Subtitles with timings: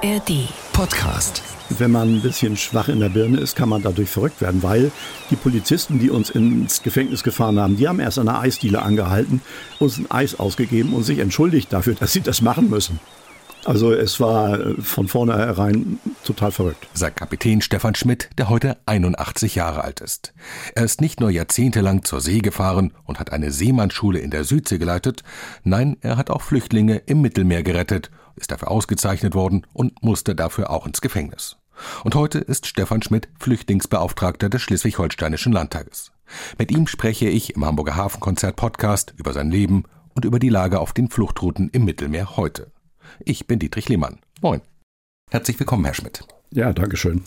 [0.00, 0.48] ARD.
[0.72, 1.42] Podcast.
[1.70, 4.92] Wenn man ein bisschen schwach in der Birne ist, kann man dadurch verrückt werden, weil
[5.30, 9.40] die Polizisten, die uns ins Gefängnis gefahren haben, die haben erst an der Eisdiele angehalten,
[9.80, 13.00] uns ein Eis ausgegeben und sich entschuldigt dafür, dass sie das machen müssen.
[13.64, 16.86] Also es war äh, von vornherein total verrückt.
[16.94, 20.32] Sagt Kapitän Stefan Schmidt, der heute 81 Jahre alt ist.
[20.76, 24.78] Er ist nicht nur jahrzehntelang zur See gefahren und hat eine Seemannsschule in der Südsee
[24.78, 25.24] geleitet,
[25.64, 30.70] nein, er hat auch Flüchtlinge im Mittelmeer gerettet, ist dafür ausgezeichnet worden und musste dafür
[30.70, 31.56] auch ins Gefängnis.
[32.04, 36.12] Und heute ist Stefan Schmidt Flüchtlingsbeauftragter des Schleswig-Holsteinischen Landtages.
[36.58, 39.84] Mit ihm spreche ich im Hamburger Hafenkonzert Podcast über sein Leben
[40.14, 42.72] und über die Lage auf den Fluchtrouten im Mittelmeer heute.
[43.20, 44.18] Ich bin Dietrich Lehmann.
[44.40, 44.60] Moin.
[45.30, 46.24] Herzlich willkommen, Herr Schmidt.
[46.50, 47.22] Ja, danke schön.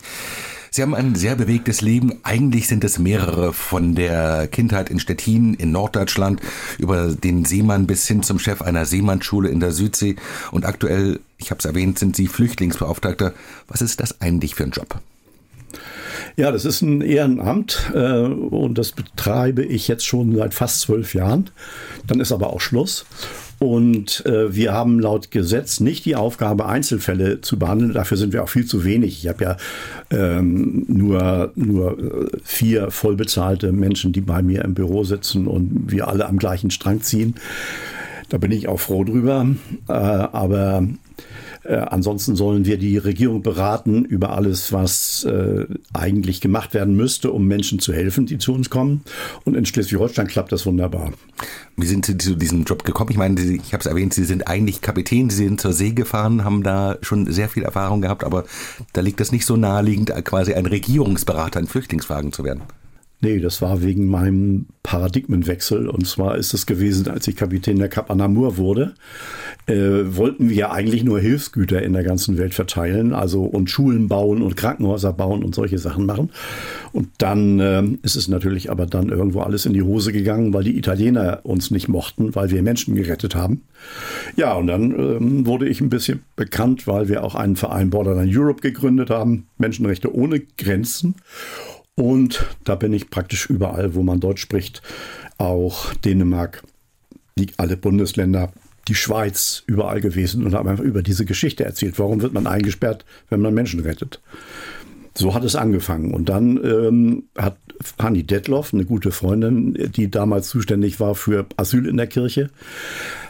[0.74, 2.20] Sie haben ein sehr bewegtes Leben.
[2.22, 6.40] Eigentlich sind es mehrere von der Kindheit in Stettin in Norddeutschland
[6.78, 10.16] über den Seemann bis hin zum Chef einer Seemannsschule in der Südsee.
[10.50, 13.34] Und aktuell, ich habe es erwähnt, sind Sie Flüchtlingsbeauftragter.
[13.68, 14.98] Was ist das eigentlich für ein Job?
[16.36, 21.12] Ja, das ist ein Ehrenamt äh, und das betreibe ich jetzt schon seit fast zwölf
[21.12, 21.50] Jahren.
[22.06, 23.04] Dann ist aber auch Schluss.
[23.62, 27.92] Und äh, wir haben laut Gesetz nicht die Aufgabe, Einzelfälle zu behandeln.
[27.92, 29.22] Dafür sind wir auch viel zu wenig.
[29.22, 29.56] Ich habe ja
[30.10, 36.08] ähm, nur, nur äh, vier vollbezahlte Menschen, die bei mir im Büro sitzen und wir
[36.08, 37.36] alle am gleichen Strang ziehen.
[38.30, 39.46] Da bin ich auch froh drüber.
[39.88, 40.84] Äh, aber
[41.64, 47.30] äh, ansonsten sollen wir die Regierung beraten über alles, was äh, eigentlich gemacht werden müsste,
[47.30, 49.02] um Menschen zu helfen, die zu uns kommen.
[49.44, 51.12] Und in Schleswig-Holstein klappt das wunderbar.
[51.76, 53.10] Wie sind Sie zu diesem Job gekommen?
[53.10, 56.44] Ich meine, ich habe es erwähnt, Sie sind eigentlich Kapitän, Sie sind zur See gefahren,
[56.44, 58.44] haben da schon sehr viel Erfahrung gehabt, aber
[58.92, 62.62] da liegt es nicht so naheliegend, quasi ein Regierungsberater in Flüchtlingsfragen zu werden.
[63.24, 65.88] Nee, das war wegen meinem Paradigmenwechsel.
[65.88, 68.94] Und zwar ist es gewesen, als ich Kapitän der Cap Anamur wurde,
[69.68, 74.42] äh, wollten wir eigentlich nur Hilfsgüter in der ganzen Welt verteilen, also und Schulen bauen
[74.42, 76.30] und Krankenhäuser bauen und solche Sachen machen.
[76.92, 80.64] Und dann äh, ist es natürlich aber dann irgendwo alles in die Hose gegangen, weil
[80.64, 83.62] die Italiener uns nicht mochten, weil wir Menschen gerettet haben.
[84.34, 88.36] Ja, und dann ähm, wurde ich ein bisschen bekannt, weil wir auch einen Verein Borderline
[88.36, 91.14] Europe gegründet haben, Menschenrechte ohne Grenzen.
[91.94, 94.82] Und da bin ich praktisch überall, wo man Deutsch spricht,
[95.38, 96.62] auch Dänemark,
[97.38, 98.52] die, alle Bundesländer,
[98.88, 101.98] die Schweiz, überall gewesen und habe einfach über diese Geschichte erzählt.
[101.98, 104.20] Warum wird man eingesperrt, wenn man Menschen rettet?
[105.16, 106.14] So hat es angefangen.
[106.14, 107.58] Und dann ähm, hat
[107.98, 112.50] Hanni Detloff, eine gute Freundin, die damals zuständig war für Asyl in der Kirche,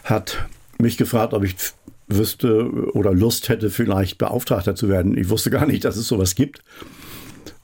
[0.05, 0.47] hat
[0.78, 1.56] mich gefragt, ob ich
[2.09, 5.17] wüsste oder Lust hätte, vielleicht Beauftragter zu werden.
[5.17, 6.62] Ich wusste gar nicht, dass es sowas gibt.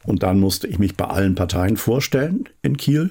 [0.08, 3.10] Und dann musste ich mich bei allen Parteien vorstellen in Kiel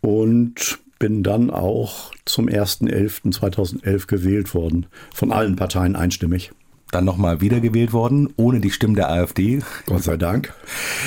[0.00, 4.86] und bin dann auch zum 1.11.2011 gewählt worden.
[5.12, 6.52] Von allen Parteien einstimmig.
[6.92, 9.58] Dann nochmal wiedergewählt worden, ohne die Stimmen der AfD.
[9.86, 10.54] Gott sei Dank.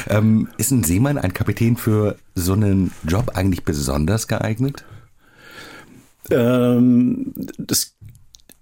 [0.10, 4.84] Ähm, ist ein Seemann, ein Kapitän für so einen Job eigentlich besonders geeignet?
[6.30, 7.96] Ähm, das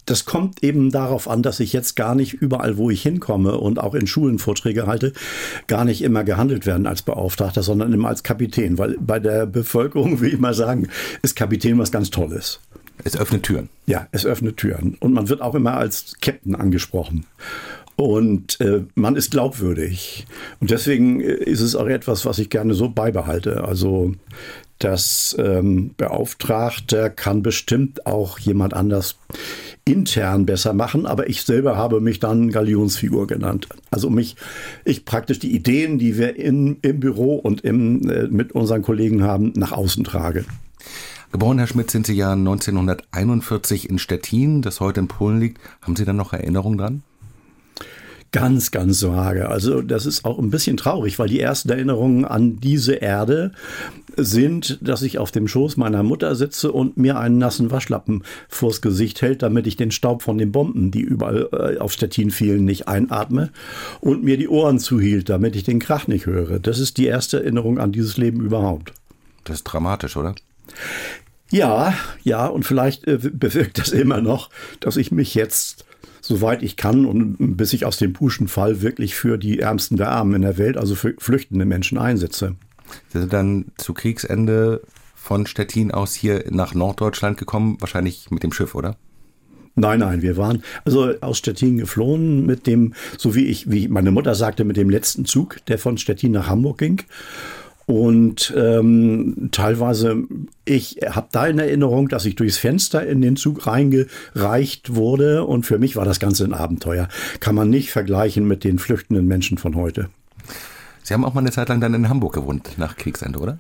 [0.10, 3.80] das kommt eben darauf an, dass ich jetzt gar nicht überall, wo ich hinkomme und
[3.80, 5.14] auch in Schulen Vorträge halte,
[5.68, 8.78] gar nicht immer gehandelt werden als Beauftragter, sondern immer als Kapitän.
[8.78, 10.88] Weil bei der Bevölkerung, will ich mal sagen,
[11.22, 12.60] ist Kapitän was ganz Tolles.
[13.04, 13.70] Es öffnet Türen.
[13.86, 14.98] Ja, es öffnet Türen.
[15.00, 17.26] Und man wird auch immer als Captain angesprochen.
[17.96, 20.26] Und äh, man ist glaubwürdig.
[20.60, 23.64] Und deswegen äh, ist es auch etwas, was ich gerne so beibehalte.
[23.64, 24.14] Also
[24.80, 29.18] das ähm, Beauftragter kann bestimmt auch jemand anders
[29.86, 33.68] intern besser machen, aber ich selber habe mich dann Galionsfigur genannt.
[33.92, 34.36] Also mich,
[34.86, 39.24] ich praktisch die Ideen, die wir in, im Büro und im, äh, mit unseren Kollegen
[39.24, 40.46] haben, nach außen trage.
[41.32, 45.60] Geboren, Herr Schmidt, sind Sie ja 1941 in Stettin, das heute in Polen liegt.
[45.82, 47.04] Haben Sie da noch Erinnerungen dran?
[48.32, 49.50] Ganz, ganz vage.
[49.50, 53.54] Also das ist auch ein bisschen traurig, weil die ersten Erinnerungen an diese Erde
[54.18, 58.82] sind, dass ich auf dem Schoß meiner Mutter sitze und mir einen nassen Waschlappen vors
[58.82, 62.66] Gesicht hält, damit ich den Staub von den Bomben, die überall äh, auf Stettin fielen,
[62.66, 63.50] nicht einatme
[64.00, 66.60] und mir die Ohren zuhielt, damit ich den Krach nicht höre.
[66.60, 68.94] Das ist die erste Erinnerung an dieses Leben überhaupt.
[69.44, 70.36] Das ist dramatisch, oder?
[71.52, 75.86] Ja, ja, und vielleicht äh, bewirkt das immer noch, dass ich mich jetzt
[76.30, 80.12] soweit ich kann und bis ich aus dem Puschen fall, wirklich für die Ärmsten der
[80.12, 82.56] Armen in der Welt, also für flüchtende Menschen einsetze.
[83.12, 84.82] Sie sind dann zu Kriegsende
[85.16, 88.96] von Stettin aus hier nach Norddeutschland gekommen, wahrscheinlich mit dem Schiff, oder?
[89.74, 94.12] Nein, nein, wir waren also aus Stettin geflohen mit dem, so wie ich, wie meine
[94.12, 97.02] Mutter sagte, mit dem letzten Zug, der von Stettin nach Hamburg ging.
[97.90, 100.24] Und ähm, teilweise,
[100.64, 105.44] ich habe da in Erinnerung, dass ich durchs Fenster in den Zug reingereicht wurde.
[105.44, 107.08] Und für mich war das Ganze ein Abenteuer.
[107.40, 110.10] Kann man nicht vergleichen mit den flüchtenden Menschen von heute.
[111.02, 113.58] Sie haben auch mal eine Zeit lang dann in Hamburg gewohnt, nach Kriegsende, oder?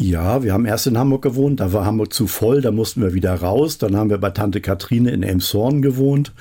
[0.00, 3.14] Ja, wir haben erst in Hamburg gewohnt, da war Hamburg zu voll, da mussten wir
[3.14, 3.78] wieder raus.
[3.78, 6.32] Dann haben wir bei Tante Katrine in Elmshorn gewohnt,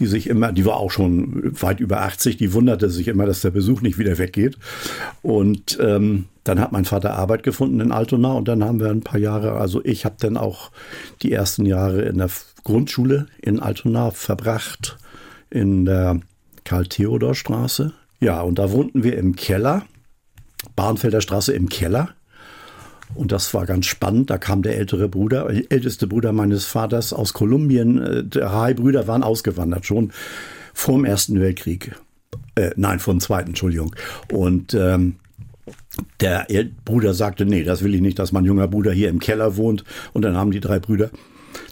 [0.00, 3.42] die sich immer, die war auch schon weit über 80, die wunderte sich immer, dass
[3.42, 4.58] der Besuch nicht wieder weggeht.
[5.22, 9.02] Und ähm, dann hat mein Vater Arbeit gefunden in Altona und dann haben wir ein
[9.02, 10.72] paar Jahre, also ich habe dann auch
[11.22, 12.30] die ersten Jahre in der
[12.64, 14.98] Grundschule in Altona verbracht,
[15.48, 16.18] in der
[16.64, 17.92] Karl-Theodor-Straße.
[18.18, 19.84] Ja, und da wohnten wir im Keller,
[20.74, 22.08] Bahnfelder Straße im Keller.
[23.14, 24.30] Und das war ganz spannend.
[24.30, 28.02] Da kam der ältere Bruder, älteste Bruder meines Vaters aus Kolumbien.
[28.02, 30.12] Äh, drei Brüder waren ausgewandert schon
[30.74, 31.94] vor dem Ersten Weltkrieg.
[32.54, 33.94] Äh, nein, vor dem Zweiten, Entschuldigung.
[34.32, 35.16] Und ähm,
[36.20, 36.46] der
[36.84, 39.84] Bruder sagte, nee, das will ich nicht, dass mein junger Bruder hier im Keller wohnt.
[40.12, 41.10] Und dann haben die drei Brüder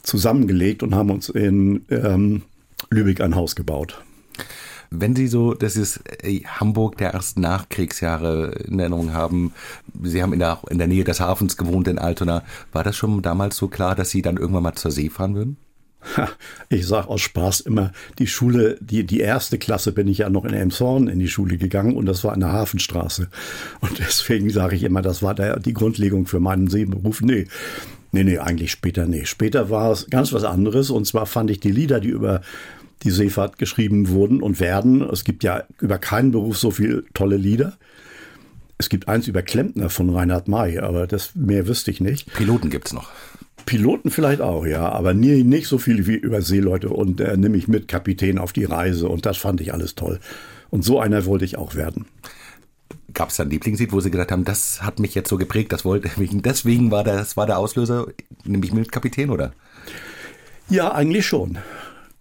[0.02, 2.42] zusammengelegt und haben uns in ähm,
[2.90, 4.03] Lübeck ein Haus gebaut.
[5.00, 6.00] Wenn Sie so das ist
[6.46, 9.52] Hamburg der ersten Nachkriegsjahre in Erinnerung haben,
[10.02, 12.42] Sie haben in der, in der Nähe des Hafens gewohnt in Altona,
[12.72, 15.56] war das schon damals so klar, dass Sie dann irgendwann mal zur See fahren würden?
[16.68, 20.44] Ich sage aus Spaß immer, die Schule, die, die erste Klasse bin ich ja noch
[20.44, 23.28] in Elmshorn in die Schule gegangen und das war in der Hafenstraße.
[23.80, 27.20] Und deswegen sage ich immer, das war der, die Grundlegung für meinen Seeberuf.
[27.20, 27.46] Nee,
[28.12, 29.24] nee, nee, eigentlich später nee.
[29.24, 32.42] Später war es ganz was anderes und zwar fand ich die Lieder, die über
[33.02, 35.02] die Seefahrt geschrieben wurden und werden.
[35.02, 37.76] Es gibt ja über keinen Beruf so viele tolle Lieder.
[38.78, 42.32] Es gibt eins über Klempner von Reinhard May, aber das mehr wüsste ich nicht.
[42.34, 43.10] Piloten gibt es noch.
[43.66, 47.56] Piloten vielleicht auch, ja, aber nie, nicht so viele wie über Seeleute und äh, nehme
[47.56, 50.20] ich mit Kapitän auf die Reise und das fand ich alles toll.
[50.70, 52.06] Und so einer wollte ich auch werden.
[53.14, 55.72] Gab es da ein Lieblingslied, wo Sie gesagt haben, das hat mich jetzt so geprägt,
[55.72, 58.08] das wollte ich, deswegen war das war der Auslöser,
[58.44, 59.52] nämlich mit Kapitän, oder?
[60.68, 61.58] Ja, eigentlich schon.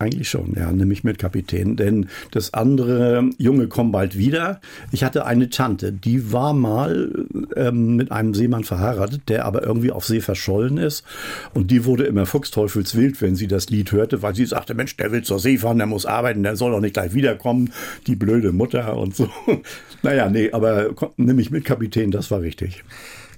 [0.04, 1.78] Eigentlich schon, ja, nämlich mit Kapitän.
[1.78, 4.60] Denn das andere Junge kommt bald wieder.
[4.92, 9.92] Ich hatte eine Tante, die war mal ähm, mit einem Seemann verheiratet, der aber irgendwie
[9.92, 11.06] auf See verschollen ist.
[11.54, 15.14] Und die wurde immer fuchsteufelswild, wenn sie das Lied hörte, weil sie sagte, Mensch, der
[15.14, 17.72] will zur See fahren, der muss arbeiten, der soll doch nicht gleich wiederkommen.
[18.06, 19.30] Die blöde Mutter und so.
[20.04, 22.84] naja, nee, aber nämlich mit Kapitän, das war richtig.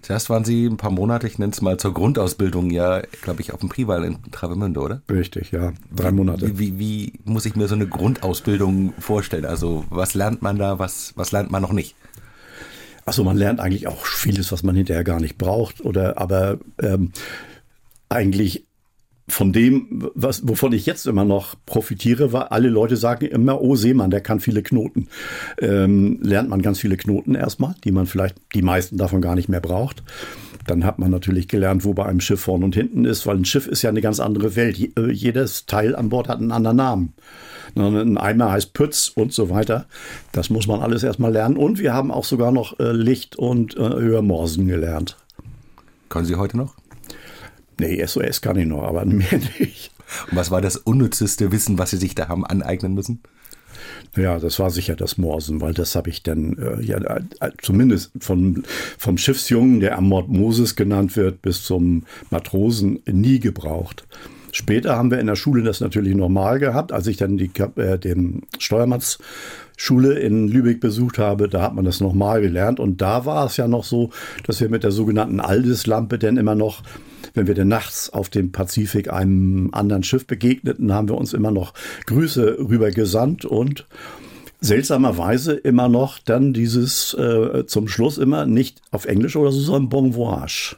[0.06, 3.54] Zuerst waren Sie ein paar Monate, ich nenne es mal zur Grundausbildung, ja, glaube ich,
[3.54, 5.02] auf dem Prival in Travemünde, oder?
[5.10, 5.74] Richtig, ja.
[5.96, 6.60] Drei Monate.
[6.60, 9.46] Wie, wie, wie, muss ich mir so eine Grundausbildung vorstellen?
[9.46, 11.96] Also, was lernt man da, was, was lernt man noch nicht?
[13.06, 17.12] Achso, man lernt eigentlich auch vieles, was man hinterher gar nicht braucht, oder aber ähm,
[18.08, 18.64] eigentlich
[19.28, 23.76] von dem, was, wovon ich jetzt immer noch profitiere, war, alle Leute sagen immer, oh
[23.76, 25.08] Seemann, der kann viele Knoten.
[25.60, 29.50] Ähm, lernt man ganz viele Knoten erstmal, die man vielleicht, die meisten davon gar nicht
[29.50, 30.04] mehr braucht.
[30.68, 33.46] Dann hat man natürlich gelernt, wo bei einem Schiff vorne und hinten ist, weil ein
[33.46, 34.80] Schiff ist ja eine ganz andere Welt.
[34.98, 37.14] Äh, jedes Teil an Bord hat einen anderen Namen.
[37.76, 39.86] Ein Eimer heißt Pütz und so weiter.
[40.32, 41.58] Das muss man alles erstmal lernen.
[41.58, 45.18] Und wir haben auch sogar noch äh, Licht und äh, Hörmorsen gelernt.
[46.10, 46.76] Können Sie heute noch?
[47.80, 49.92] Nee, SOS kann ich noch, aber mehr nicht.
[50.30, 53.22] Und was war das unnützeste Wissen, was Sie sich da haben aneignen müssen?
[54.16, 58.12] Ja, das war sicher das Morsen, weil das habe ich dann äh, ja äh, zumindest
[58.20, 58.64] von,
[58.98, 64.08] vom Schiffsjungen, der am Mord Moses genannt wird, bis zum Matrosen nie gebraucht.
[64.54, 68.00] Später haben wir in der Schule das natürlich normal gehabt, als ich dann die, äh,
[68.00, 73.46] den Steuermannsschule in Lübeck besucht habe, da hat man das nochmal gelernt und da war
[73.48, 74.12] es ja noch so,
[74.46, 76.84] dass wir mit der sogenannten Aldislampe dann immer noch
[77.34, 81.52] wenn wir denn nachts auf dem Pazifik einem anderen Schiff begegneten, haben wir uns immer
[81.52, 81.74] noch
[82.06, 83.86] Grüße rüber gesandt und
[84.62, 89.90] seltsamerweise immer noch dann dieses äh, zum Schluss immer nicht auf Englisch oder so, sondern
[89.90, 90.76] Bon Voyage.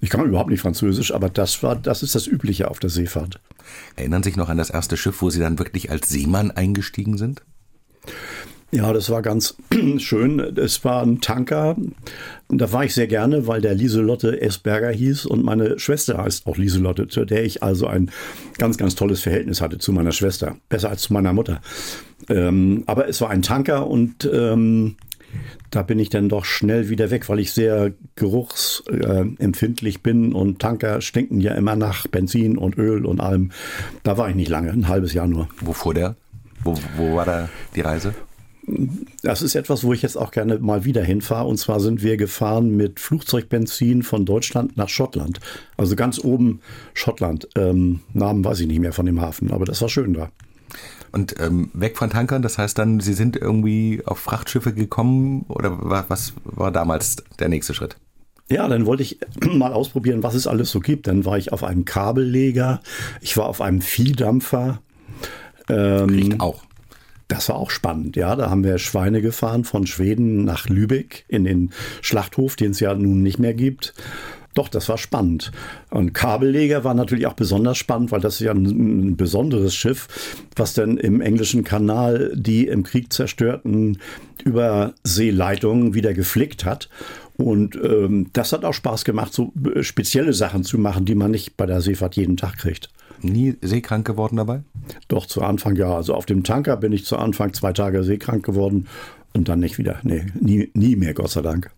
[0.00, 3.40] Ich kann überhaupt nicht Französisch, aber das war, das ist das Übliche auf der Seefahrt.
[3.96, 7.18] Erinnern Sie sich noch an das erste Schiff, wo Sie dann wirklich als Seemann eingestiegen
[7.18, 7.42] sind?
[8.70, 9.56] Ja, das war ganz
[9.98, 10.40] schön.
[10.40, 11.76] Es war ein Tanker.
[12.48, 16.56] Da war ich sehr gerne, weil der Lieselotte Esberger hieß und meine Schwester heißt auch
[16.56, 18.10] Lieselotte, zu der ich also ein
[18.58, 20.56] ganz, ganz tolles Verhältnis hatte zu meiner Schwester.
[20.68, 21.62] Besser als zu meiner Mutter.
[22.28, 24.96] Ähm, aber es war ein Tanker und ähm,
[25.70, 30.58] da bin ich dann doch schnell wieder weg, weil ich sehr geruchsempfindlich äh, bin und
[30.58, 33.50] Tanker stinken ja immer nach Benzin und Öl und allem.
[34.02, 35.48] Da war ich nicht lange, ein halbes Jahr nur.
[35.60, 36.16] Wo fuhr der?
[36.64, 38.14] Wo, wo war da die Reise?
[39.22, 41.48] Das ist etwas, wo ich jetzt auch gerne mal wieder hinfahre.
[41.48, 45.40] Und zwar sind wir gefahren mit Flugzeugbenzin von Deutschland nach Schottland.
[45.76, 46.60] Also ganz oben
[46.94, 47.48] Schottland.
[47.56, 50.30] Ähm, Namen weiß ich nicht mehr von dem Hafen, aber das war schön da.
[51.12, 55.78] Und ähm, weg von Tankern, das heißt dann, Sie sind irgendwie auf Frachtschiffe gekommen oder
[55.80, 57.96] was war damals der nächste Schritt?
[58.50, 59.18] Ja, dann wollte ich
[59.52, 61.06] mal ausprobieren, was es alles so gibt.
[61.06, 62.80] Dann war ich auf einem Kabelleger,
[63.20, 64.80] ich war auf einem Viehdampfer.
[65.68, 66.67] Ähm, Riecht auch.
[67.28, 68.34] Das war auch spannend, ja.
[68.36, 71.70] Da haben wir Schweine gefahren von Schweden nach Lübeck in den
[72.00, 73.94] Schlachthof, den es ja nun nicht mehr gibt.
[74.54, 75.52] Doch, das war spannend.
[75.90, 78.64] Und Kabelleger war natürlich auch besonders spannend, weil das ist ja ein,
[79.10, 80.08] ein besonderes Schiff,
[80.56, 83.98] was dann im englischen Kanal die im Krieg zerstörten
[84.44, 86.88] Überseeleitungen wieder geflickt hat.
[87.36, 91.30] Und ähm, das hat auch Spaß gemacht, so äh, spezielle Sachen zu machen, die man
[91.30, 92.88] nicht bei der Seefahrt jeden Tag kriegt.
[93.22, 94.62] Nie seekrank geworden dabei?
[95.08, 95.94] Doch, zu Anfang ja.
[95.94, 98.86] Also auf dem Tanker bin ich zu Anfang zwei Tage seekrank geworden
[99.34, 100.00] und dann nicht wieder.
[100.02, 101.70] Nee, nie, nie mehr, Gott sei Dank.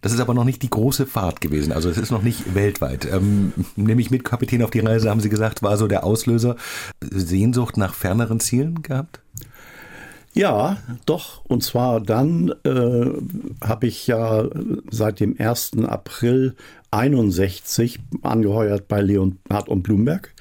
[0.00, 1.72] Das ist aber noch nicht die große Fahrt gewesen.
[1.72, 3.08] Also es ist noch nicht weltweit.
[3.10, 6.56] Ähm, nehme ich mit, Kapitän auf die Reise, haben Sie gesagt, war so der Auslöser.
[7.00, 9.20] Sehnsucht nach ferneren Zielen gehabt?
[10.34, 11.44] Ja, doch.
[11.44, 13.06] Und zwar dann äh,
[13.64, 14.48] habe ich ja
[14.90, 15.72] seit dem 1.
[15.84, 16.54] April
[16.92, 20.32] 61 angeheuert bei Leonhard und Blumberg.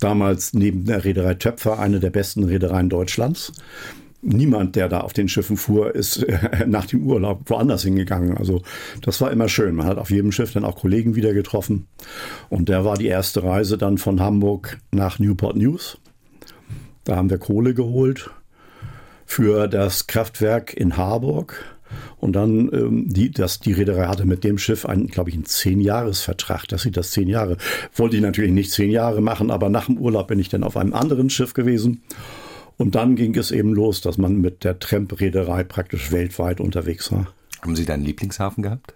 [0.00, 3.52] Damals neben der Reederei Töpfer eine der besten Reedereien Deutschlands.
[4.24, 8.36] Niemand, der da auf den Schiffen fuhr, ist äh, nach dem Urlaub woanders hingegangen.
[8.36, 8.62] Also
[9.02, 9.76] das war immer schön.
[9.76, 11.86] Man hat auf jedem Schiff dann auch Kollegen wieder getroffen.
[12.48, 15.98] Und der war die erste Reise dann von Hamburg nach Newport News.
[17.04, 18.30] Da haben wir Kohle geholt
[19.32, 21.64] für das Kraftwerk in Harburg.
[22.18, 25.46] Und dann, ähm, die, das, die Reederei hatte mit dem Schiff einen, glaube ich, einen
[25.46, 26.68] Zehn-Jahres-Vertrag.
[26.68, 27.56] Das sieht das zehn Jahre.
[27.94, 30.76] Wollte ich natürlich nicht zehn Jahre machen, aber nach dem Urlaub bin ich dann auf
[30.76, 32.02] einem anderen Schiff gewesen.
[32.76, 37.32] Und dann ging es eben los, dass man mit der Tramp-Reederei praktisch weltweit unterwegs war.
[37.62, 38.94] Haben Sie deinen Lieblingshafen gehabt?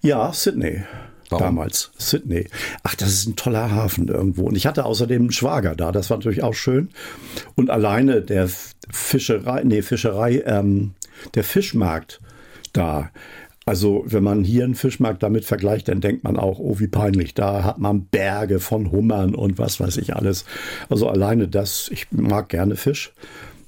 [0.00, 0.82] Ja, Sydney.
[1.30, 1.44] Warum?
[1.44, 2.46] Damals, Sydney.
[2.82, 4.46] Ach, das ist ein toller Hafen irgendwo.
[4.46, 6.90] Und ich hatte außerdem einen Schwager da, das war natürlich auch schön.
[7.54, 8.48] Und alleine der
[8.90, 10.94] Fischerei, nee, Fischerei, ähm,
[11.34, 12.20] der Fischmarkt
[12.72, 13.10] da.
[13.66, 17.34] Also, wenn man hier einen Fischmarkt damit vergleicht, dann denkt man auch, oh, wie peinlich.
[17.34, 20.44] Da hat man Berge von Hummern und was weiß ich alles.
[20.88, 23.12] Also alleine das, ich mag gerne Fisch.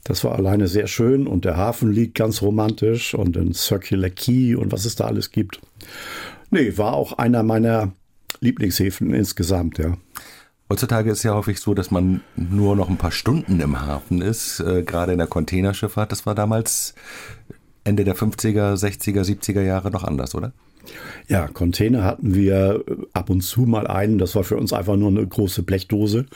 [0.05, 4.57] Das war alleine sehr schön und der Hafen liegt ganz romantisch und ein Circular Key
[4.57, 5.61] und was es da alles gibt.
[6.53, 7.93] Nee, war auch einer meiner
[8.41, 9.97] Lieblingshäfen insgesamt, ja.
[10.69, 14.61] Heutzutage ist ja häufig so, dass man nur noch ein paar Stunden im Hafen ist,
[14.61, 16.13] äh, gerade in der Containerschifffahrt.
[16.13, 16.95] Das war damals
[17.85, 20.53] Ende der 50er, 60er, 70er Jahre noch anders, oder?
[21.27, 24.19] Ja, Container hatten wir ab und zu mal einen.
[24.19, 26.27] Das war für uns einfach nur eine große Blechdose.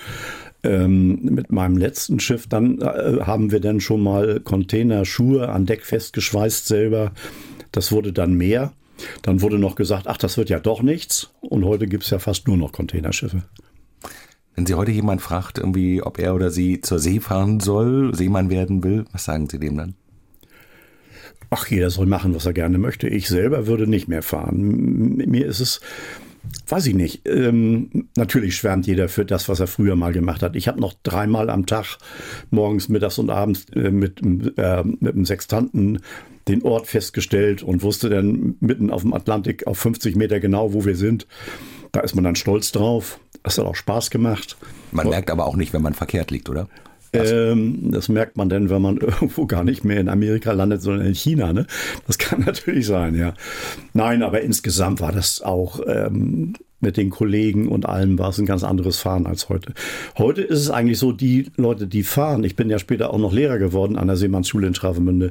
[0.63, 5.85] Ähm, mit meinem letzten Schiff, dann äh, haben wir dann schon mal Containerschuhe an Deck
[5.85, 7.13] festgeschweißt selber.
[7.71, 8.73] Das wurde dann mehr.
[9.23, 11.31] Dann wurde noch gesagt, ach, das wird ja doch nichts.
[11.41, 13.43] Und heute gibt es ja fast nur noch Containerschiffe.
[14.55, 18.49] Wenn Sie heute jemand fragt, irgendwie, ob er oder sie zur See fahren soll, Seemann
[18.49, 19.95] werden will, was sagen Sie dem dann?
[21.51, 23.09] Ach, jeder soll machen, was er gerne möchte.
[23.09, 25.17] Ich selber würde nicht mehr fahren.
[25.17, 25.81] Mir ist es,
[26.69, 27.27] weiß ich nicht.
[27.29, 30.57] Ähm, natürlich schwärmt jeder für das, was er früher mal gemacht hat.
[30.57, 31.99] Ich habe noch dreimal am Tag,
[32.51, 36.01] morgens, mittags und abends, äh, mit, äh, mit einem Sextanten
[36.49, 40.85] den Ort festgestellt und wusste dann mitten auf dem Atlantik auf 50 Meter genau, wo
[40.85, 41.27] wir sind.
[41.93, 43.19] Da ist man dann stolz drauf.
[43.43, 44.57] Das hat auch Spaß gemacht.
[44.93, 46.69] Man merkt aber auch nicht, wenn man verkehrt liegt, oder?
[47.13, 51.07] Ähm, das merkt man denn, wenn man irgendwo gar nicht mehr in Amerika landet, sondern
[51.07, 51.53] in China.
[51.53, 51.67] Ne?
[52.07, 53.35] Das kann natürlich sein, ja.
[53.93, 58.47] Nein, aber insgesamt war das auch ähm, mit den Kollegen und allem war es ein
[58.47, 59.73] ganz anderes Fahren als heute.
[60.19, 63.33] Heute ist es eigentlich so, die Leute, die fahren, ich bin ja später auch noch
[63.33, 65.31] Lehrer geworden an der Seemannsschule in Travemünde,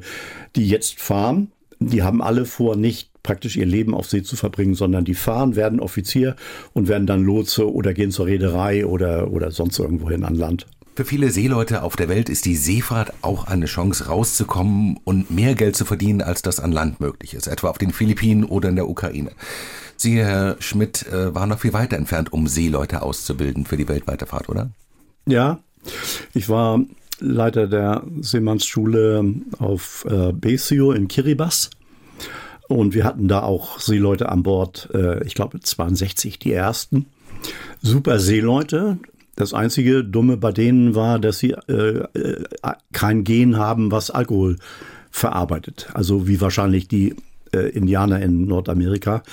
[0.56, 4.76] die jetzt fahren, die haben alle vor, nicht praktisch ihr Leben auf See zu verbringen,
[4.76, 6.36] sondern die fahren, werden Offizier
[6.74, 10.68] und werden dann Lotse oder gehen zur Reederei oder, oder sonst irgendwo hin an Land.
[10.96, 15.54] Für viele Seeleute auf der Welt ist die Seefahrt auch eine Chance rauszukommen und mehr
[15.54, 18.78] Geld zu verdienen, als das an Land möglich ist, etwa auf den Philippinen oder in
[18.78, 19.32] der Ukraine.
[19.98, 24.26] Sie, Herr Schmidt, äh, waren noch viel weiter entfernt, um Seeleute auszubilden für die weltweite
[24.26, 24.70] Fahrt, oder?
[25.26, 25.60] Ja,
[26.34, 26.80] ich war
[27.20, 31.72] Leiter der Seemannsschule auf äh, Besio in Kiribati.
[32.70, 37.06] Und wir hatten da auch Seeleute an Bord, äh, ich glaube 62 die ersten.
[37.82, 38.98] Super Seeleute,
[39.36, 42.44] das einzige Dumme bei denen war, dass sie äh, äh,
[42.94, 44.58] kein Gen haben, was Alkohol
[45.12, 45.90] verarbeitet.
[45.94, 47.16] Also wie wahrscheinlich die
[47.56, 49.24] äh, Indianer in Nordamerika.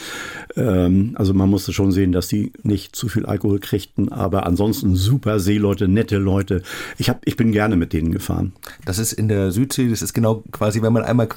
[0.56, 4.96] Ähm, also man musste schon sehen, dass die nicht zu viel Alkohol kriegten, aber ansonsten
[4.96, 6.62] super Seeleute, nette Leute.
[6.98, 8.52] Ich, hab, ich bin gerne mit denen gefahren.
[8.84, 11.28] Das ist in der Südsee, das ist genau quasi, wenn man einmal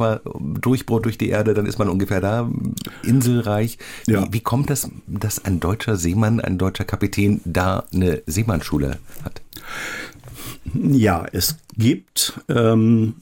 [0.62, 2.50] durchbohrt durch die Erde, dann ist man ungefähr da,
[3.04, 3.78] inselreich.
[4.08, 4.24] Ja.
[4.24, 9.42] Wie, wie kommt das, dass ein deutscher Seemann, ein deutscher Kapitän da eine Seemannsschule hat?
[10.74, 13.16] Ja, es gibt, ähm,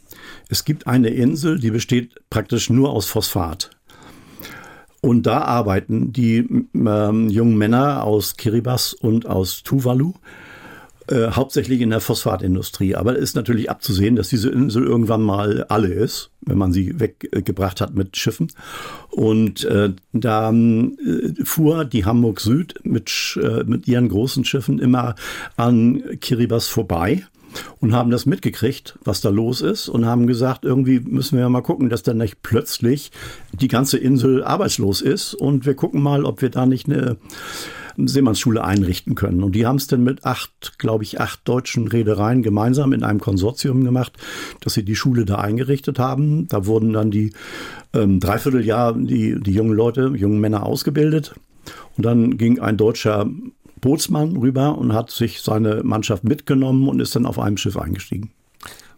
[0.54, 3.72] es gibt eine Insel, die besteht praktisch nur aus Phosphat.
[5.02, 10.14] Und da arbeiten die ähm, jungen Männer aus Kiribati und aus Tuvalu
[11.08, 12.96] äh, hauptsächlich in der Phosphatindustrie.
[12.96, 17.00] Aber es ist natürlich abzusehen, dass diese Insel irgendwann mal alle ist, wenn man sie
[17.00, 18.52] weggebracht hat mit Schiffen.
[19.10, 25.16] Und äh, da äh, fuhr die Hamburg Süd mit, äh, mit ihren großen Schiffen immer
[25.58, 27.24] an Kiribati vorbei
[27.80, 31.62] und haben das mitgekriegt, was da los ist und haben gesagt, irgendwie müssen wir mal
[31.62, 33.12] gucken, dass dann nicht plötzlich
[33.52, 37.18] die ganze Insel arbeitslos ist und wir gucken mal, ob wir da nicht eine
[37.98, 39.44] Seemannsschule einrichten können.
[39.44, 43.20] Und die haben es dann mit acht, glaube ich, acht deutschen Reedereien gemeinsam in einem
[43.20, 44.14] Konsortium gemacht,
[44.62, 46.48] dass sie die Schule da eingerichtet haben.
[46.48, 47.34] Da wurden dann die
[47.94, 51.36] ähm, Dreivierteljahr die, die jungen Leute, jungen Männer ausgebildet.
[51.96, 53.30] Und dann ging ein deutscher
[53.84, 58.32] Bootsmann rüber und hat sich seine Mannschaft mitgenommen und ist dann auf einem Schiff eingestiegen.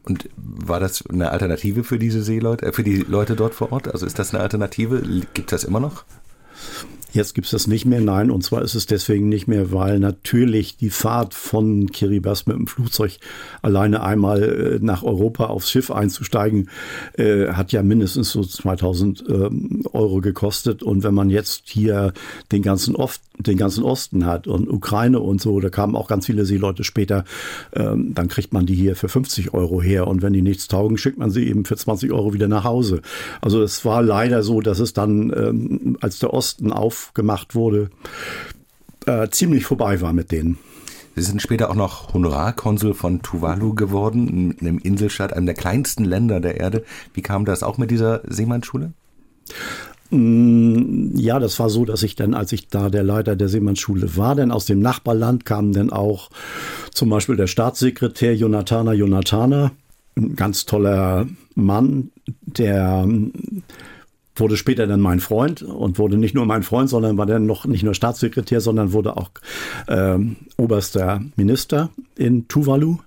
[0.03, 3.91] Und war das eine Alternative für diese Seeleute, äh, für die Leute dort vor Ort?
[3.91, 5.01] Also ist das eine Alternative?
[5.33, 6.05] Gibt das immer noch?
[7.15, 8.29] Jetzt gibt es das nicht mehr, nein.
[8.29, 12.67] Und zwar ist es deswegen nicht mehr, weil natürlich die Fahrt von Kiribati mit dem
[12.67, 13.19] Flugzeug
[13.61, 16.69] alleine einmal äh, nach Europa aufs Schiff einzusteigen,
[17.13, 20.83] äh, hat ja mindestens so 2000 ähm, Euro gekostet.
[20.83, 22.11] Und wenn man jetzt hier
[22.51, 26.25] den ganzen, Ost, den ganzen Osten hat und Ukraine und so, da kamen auch ganz
[26.25, 27.23] viele Seeleute später,
[27.71, 30.07] ähm, dann kriegt man die hier für 50 Euro her.
[30.07, 33.01] Und wenn die nichts taugen, schickt man sie eben für 20 Euro wieder nach Hause.
[33.39, 37.89] Also es war leider so, dass es dann, ähm, als der Osten auf gemacht wurde,
[39.05, 40.57] äh, ziemlich vorbei war mit denen.
[41.15, 46.41] Sie sind später auch noch Honorarkonsul von Tuvalu geworden, einem Inselstaat, einem der kleinsten Länder
[46.41, 46.83] der Erde.
[47.13, 48.91] Wie kam das auch mit dieser Seemannsschule?
[50.09, 54.17] Mm, ja, das war so, dass ich dann, als ich da der Leiter der Seemannsschule
[54.17, 56.29] war, denn aus dem Nachbarland kamen dann auch
[56.91, 59.71] zum Beispiel der Staatssekretär Jonathana Jonathana,
[60.17, 62.11] ein ganz toller Mann,
[62.45, 63.07] der
[64.35, 67.65] wurde später dann mein Freund und wurde nicht nur mein Freund, sondern war dann noch
[67.65, 69.29] nicht nur Staatssekretär, sondern wurde auch
[69.87, 70.17] äh,
[70.57, 72.97] oberster Minister in Tuvalu.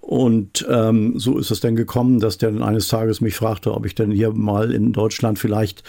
[0.00, 3.84] Und ähm, so ist es dann gekommen, dass der dann eines Tages mich fragte, ob
[3.84, 5.82] ich denn hier mal in Deutschland vielleicht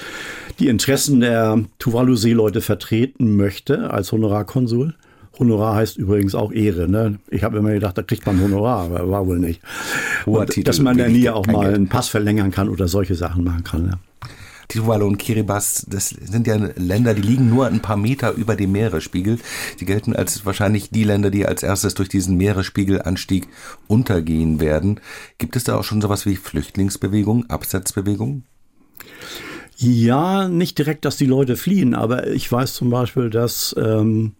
[0.59, 4.93] die Interessen der Tuvalu-Seeleute vertreten möchte als Honorarkonsul.
[5.39, 6.89] Honorar heißt übrigens auch Ehre.
[6.89, 7.19] Ne?
[7.29, 9.61] Ich habe immer gedacht, da kriegt man Honorar, aber war wohl nicht.
[10.25, 13.63] Und, dass man dann hier auch mal einen Pass verlängern kann oder solche Sachen machen
[13.63, 13.85] kann.
[13.85, 13.99] Ja.
[14.69, 18.71] Tuvalu und Kiribati, das sind ja Länder, die liegen nur ein paar Meter über dem
[18.71, 19.39] Meeresspiegel.
[19.79, 23.47] Die gelten als wahrscheinlich die Länder, die als erstes durch diesen Meeresspiegelanstieg
[23.87, 24.99] untergehen werden.
[25.39, 28.43] Gibt es da auch schon sowas wie Flüchtlingsbewegung, Absetzbewegung?
[29.81, 34.33] Ja, nicht direkt, dass die Leute fliehen, aber ich weiß zum Beispiel, dass ähm,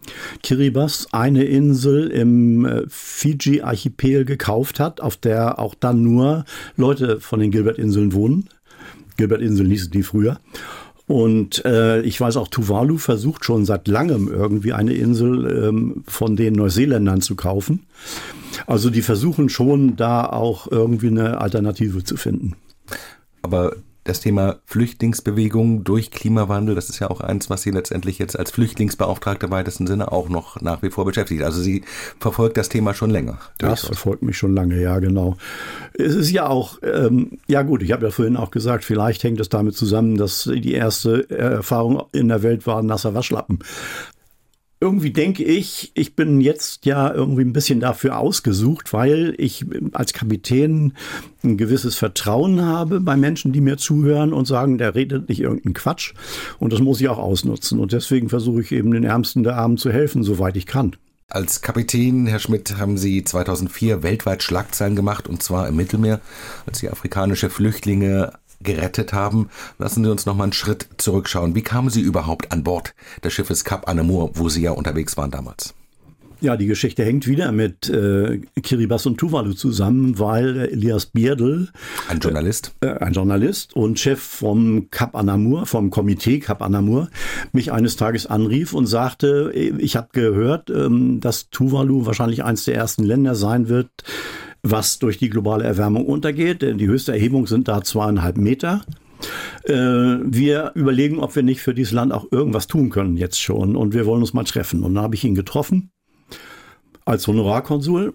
[0.44, 6.44] Kiribati eine Insel im äh, Fiji-Archipel gekauft hat, auf der auch dann nur
[6.76, 8.50] Leute von den Gilbert-Inseln wohnen.
[9.20, 10.40] Gilbert-Inseln hießen die früher.
[11.06, 16.36] Und äh, ich weiß auch, Tuvalu versucht schon seit langem irgendwie eine Insel ähm, von
[16.36, 17.88] den Neuseeländern zu kaufen.
[18.68, 22.56] Also die versuchen schon da auch irgendwie eine Alternative zu finden.
[23.42, 23.76] Aber
[24.10, 28.52] das Thema Flüchtlingsbewegung durch Klimawandel, das ist ja auch eins, was Sie letztendlich jetzt als
[28.52, 31.44] Flüchtlingsbeauftragte im weitesten Sinne auch noch nach wie vor beschäftigt.
[31.44, 31.84] Also Sie
[32.20, 33.40] verfolgt das Thema schon länger.
[33.60, 35.38] Das verfolgt mich schon lange, ja, genau.
[35.94, 39.40] Es ist ja auch, ähm, ja gut, ich habe ja vorhin auch gesagt, vielleicht hängt
[39.40, 43.60] es damit zusammen, dass die erste Erfahrung in der Welt war nasser Waschlappen
[44.82, 50.14] irgendwie denke ich, ich bin jetzt ja irgendwie ein bisschen dafür ausgesucht, weil ich als
[50.14, 50.94] Kapitän
[51.44, 55.74] ein gewisses Vertrauen habe bei Menschen, die mir zuhören und sagen, der redet nicht irgendeinen
[55.74, 56.14] Quatsch.
[56.60, 57.80] Und das muss ich auch ausnutzen.
[57.80, 60.96] Und deswegen versuche ich eben den Ärmsten der Armen zu helfen, soweit ich kann.
[61.28, 66.22] Als Kapitän, Herr Schmidt, haben Sie 2004 weltweit Schlagzeilen gemacht, und zwar im Mittelmeer,
[66.66, 69.50] als Sie afrikanische Flüchtlinge gerettet haben.
[69.78, 71.56] Lassen Sie uns noch mal einen Schritt zurückschauen.
[71.56, 72.94] Wie kamen Sie überhaupt an Bord
[73.24, 75.74] des Schiffes Cap Anamur, wo Sie ja unterwegs waren damals?
[76.42, 81.68] Ja, die Geschichte hängt wieder mit äh, Kiribati und Tuvalu zusammen, weil Elias Bierdl,
[82.08, 87.10] ein Journalist, äh, ein Journalist und Chef vom Cap Anamur, vom Komitee Cap Anamur,
[87.52, 92.76] mich eines Tages anrief und sagte, ich habe gehört, ähm, dass Tuvalu wahrscheinlich eines der
[92.76, 93.90] ersten Länder sein wird,
[94.64, 96.62] was durch die globale Erwärmung untergeht.
[96.62, 98.82] Denn die höchste Erhebung sind da zweieinhalb Meter.
[99.64, 103.76] Äh, wir überlegen, ob wir nicht für dieses Land auch irgendwas tun können jetzt schon.
[103.76, 104.84] Und wir wollen uns mal treffen.
[104.84, 105.92] Und dann habe ich ihn getroffen
[107.06, 108.14] als Honorarkonsul.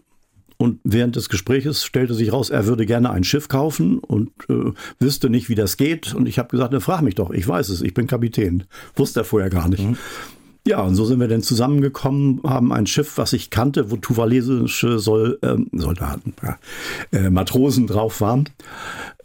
[0.56, 4.72] Und während des Gespräches stellte sich raus, er würde gerne ein Schiff kaufen und äh,
[5.00, 6.14] wüsste nicht, wie das geht.
[6.14, 8.64] Und ich habe gesagt, ne, frag mich doch, ich weiß es, ich bin Kapitän.
[8.94, 9.82] Wusste er vorher gar nicht.
[9.82, 9.96] Mhm.
[10.66, 14.98] Ja, und so sind wir dann zusammengekommen, haben ein Schiff, was ich kannte, wo tuvalesische
[14.98, 16.34] Sol ähm, Soldaten,
[17.12, 18.48] äh, Matrosen drauf waren,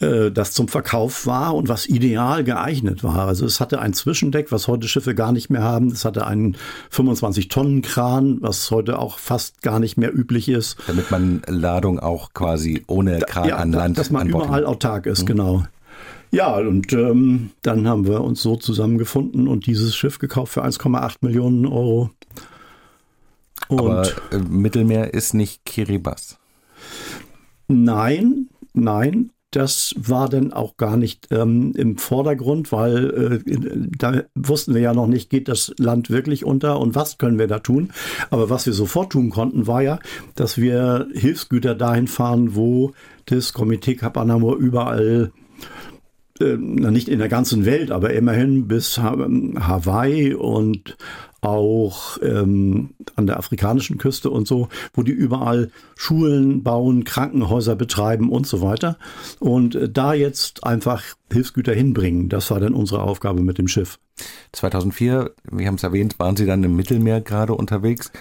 [0.02, 3.25] äh, das zum Verkauf war und was ideal geeignet war.
[3.25, 5.88] Also es hatte ein Zwischendeck, was heute Schiffe gar nicht mehr haben.
[5.88, 6.58] Es hatte einen
[6.91, 10.78] 25-Tonnen-Kran, was heute auch fast gar nicht mehr üblich ist.
[10.88, 15.21] Damit man Ladung auch quasi ohne Kran ja, an Land Dass man überall autark ist,
[15.21, 15.28] mhm.
[15.28, 15.63] genau.
[16.32, 21.18] Ja, und ähm, dann haben wir uns so zusammengefunden und dieses Schiff gekauft für 1,8
[21.22, 22.12] Millionen Euro.
[23.68, 26.36] Und Aber äh, Mittelmeer ist nicht Kiribati.
[27.68, 33.58] Nein, nein, das war dann auch gar nicht ähm, im Vordergrund, weil äh,
[33.98, 37.48] da wussten wir ja noch nicht, geht das Land wirklich unter und was können wir
[37.48, 37.92] da tun.
[38.30, 40.00] Aber was wir sofort tun konnten, war ja,
[40.36, 42.92] dass wir Hilfsgüter dahin fahren, wo
[43.26, 45.32] das Komitee Cap Anamur überall
[46.39, 50.97] äh, nicht in der ganzen Welt, aber immerhin bis Hawaii und
[51.41, 58.30] auch ähm, an der afrikanischen Küste und so, wo die überall Schulen bauen, Krankenhäuser betreiben
[58.30, 58.97] und so weiter.
[59.39, 63.99] Und äh, da jetzt einfach Hilfsgüter hinbringen, das war dann unsere Aufgabe mit dem Schiff.
[64.51, 68.12] 2004, wir haben es erwähnt, waren Sie dann im Mittelmeer gerade unterwegs.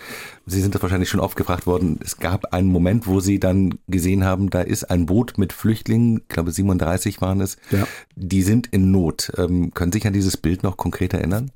[0.46, 1.98] Sie sind das wahrscheinlich schon oft gefragt worden.
[2.02, 6.18] Es gab einen Moment, wo Sie dann gesehen haben, da ist ein Boot mit Flüchtlingen,
[6.18, 7.86] ich glaube 37 waren es, ja.
[8.16, 9.32] die sind in Not.
[9.36, 11.50] Ähm, können Sie sich an dieses Bild noch konkret erinnern?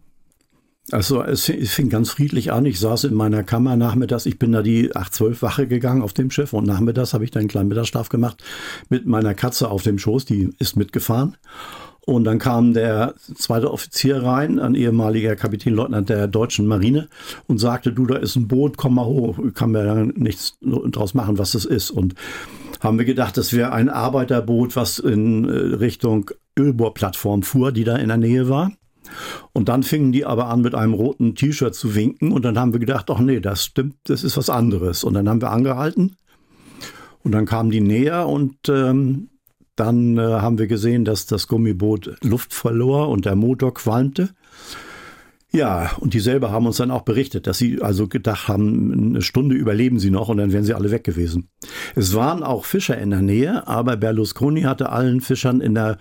[0.90, 2.66] Also es fing ganz friedlich an.
[2.66, 4.26] Ich saß in meiner Kammer nachmittags.
[4.26, 7.40] Ich bin da die 8-12 Wache gegangen auf dem Schiff und nachmittags habe ich dann
[7.40, 8.42] einen kleinen Mittagsschlaf gemacht
[8.88, 10.24] mit meiner Katze auf dem Schoß.
[10.24, 11.36] Die ist mitgefahren.
[12.04, 17.08] Und dann kam der zweite Offizier rein, ein ehemaliger Kapitänleutnant der deutschen Marine
[17.46, 19.38] und sagte, du, da ist ein Boot, komm mal hoch.
[19.54, 21.92] Kann mir da nichts draus machen, was das ist.
[21.92, 22.14] Und
[22.80, 27.96] haben wir gedacht, das wäre ein Arbeiterboot, was in äh, Richtung Ölbohrplattform fuhr, die da
[27.96, 28.72] in der Nähe war.
[29.52, 32.32] Und dann fingen die aber an, mit einem roten T-Shirt zu winken.
[32.32, 35.04] Und dann haben wir gedacht, ach nee, das stimmt, das ist was anderes.
[35.04, 36.16] Und dann haben wir angehalten.
[37.22, 39.28] Und dann kamen die näher und ähm,
[39.76, 44.30] dann äh, haben wir gesehen, dass das Gummiboot Luft verlor und der Motor qualmte.
[45.50, 49.54] Ja, und dieselbe haben uns dann auch berichtet, dass sie also gedacht haben, eine Stunde
[49.54, 51.48] überleben sie noch und dann wären sie alle weg gewesen.
[51.94, 55.98] Es waren auch Fischer in der Nähe, aber Berlusconi hatte allen Fischern in der,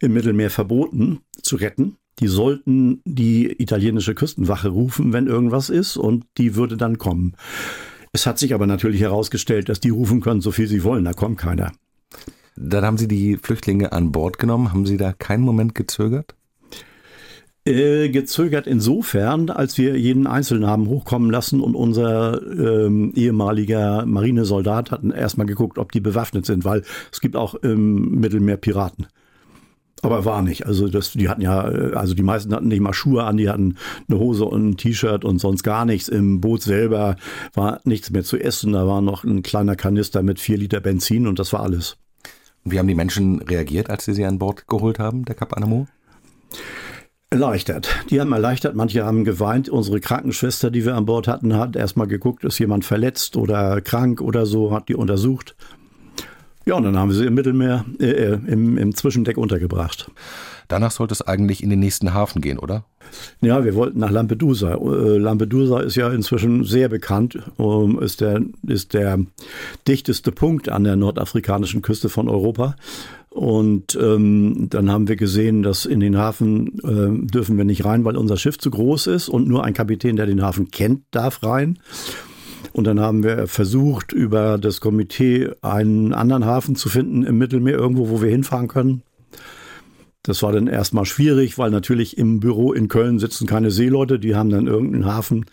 [0.00, 6.24] im Mittelmeer verboten zu retten die sollten die italienische Küstenwache rufen, wenn irgendwas ist, und
[6.38, 7.34] die würde dann kommen.
[8.12, 11.14] Es hat sich aber natürlich herausgestellt, dass die rufen können, so viel sie wollen, da
[11.14, 11.72] kommt keiner.
[12.56, 14.72] Dann haben Sie die Flüchtlinge an Bord genommen.
[14.72, 16.34] Haben Sie da keinen Moment gezögert?
[17.64, 24.90] Äh, gezögert insofern, als wir jeden Einzelnen haben hochkommen lassen und unser ähm, ehemaliger Marinesoldat
[24.90, 29.06] hat erstmal geguckt, ob die bewaffnet sind, weil es gibt auch im Mittelmeer Piraten.
[30.04, 30.66] Aber war nicht.
[30.66, 33.76] Also das, die hatten ja, also die meisten hatten nicht mal Schuhe an, die hatten
[34.08, 36.08] eine Hose und ein T-Shirt und sonst gar nichts.
[36.08, 37.14] Im Boot selber
[37.54, 38.72] war nichts mehr zu essen.
[38.72, 41.98] Da war noch ein kleiner Kanister mit vier Liter Benzin und das war alles.
[42.64, 45.86] Wie haben die Menschen reagiert, als sie sie an Bord geholt haben, der Cap Anamo?
[47.30, 47.88] Erleichtert.
[48.10, 48.74] Die haben erleichtert.
[48.74, 49.68] Manche haben geweint.
[49.68, 54.20] Unsere Krankenschwester, die wir an Bord hatten, hat erstmal geguckt, ist jemand verletzt oder krank
[54.20, 55.56] oder so, hat die untersucht.
[56.66, 60.10] Ja, und dann haben wir sie im Mittelmeer, äh, äh, im, im Zwischendeck untergebracht.
[60.68, 62.84] Danach sollte es eigentlich in den nächsten Hafen gehen, oder?
[63.40, 64.74] Ja, wir wollten nach Lampedusa.
[64.74, 69.18] Äh, Lampedusa ist ja inzwischen sehr bekannt, ähm, ist, der, ist der
[69.86, 72.76] dichteste Punkt an der nordafrikanischen Küste von Europa.
[73.30, 78.04] Und ähm, dann haben wir gesehen, dass in den Hafen äh, dürfen wir nicht rein,
[78.04, 81.42] weil unser Schiff zu groß ist und nur ein Kapitän, der den Hafen kennt, darf
[81.42, 81.78] rein.
[82.72, 87.74] Und dann haben wir versucht, über das Komitee einen anderen Hafen zu finden im Mittelmeer,
[87.74, 89.02] irgendwo, wo wir hinfahren können.
[90.24, 94.36] Das war dann erstmal schwierig, weil natürlich im Büro in Köln sitzen keine Seeleute, die
[94.36, 95.46] haben dann irgendeinen Hafen,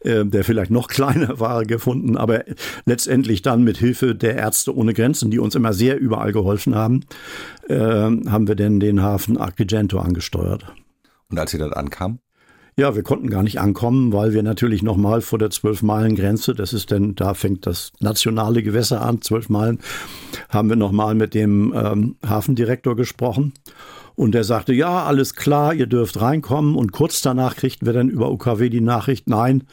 [0.00, 2.16] äh, der vielleicht noch kleiner war, gefunden.
[2.16, 2.44] Aber
[2.86, 7.02] letztendlich dann mit Hilfe der Ärzte ohne Grenzen, die uns immer sehr überall geholfen haben,
[7.68, 10.66] äh, haben wir dann den Hafen Agrigento angesteuert.
[11.30, 12.18] Und als ihr dort ankam?
[12.78, 16.90] Ja, wir konnten gar nicht ankommen, weil wir natürlich nochmal vor der Zwölf-Meilen-Grenze, das ist
[16.90, 19.78] denn, da fängt das nationale Gewässer an, zwölf Meilen,
[20.50, 23.54] haben wir nochmal mit dem ähm, Hafendirektor gesprochen.
[24.16, 26.74] Und der sagte, ja, alles klar, ihr dürft reinkommen.
[26.74, 29.64] Und kurz danach kriegten wir dann über UKW die Nachricht, nein,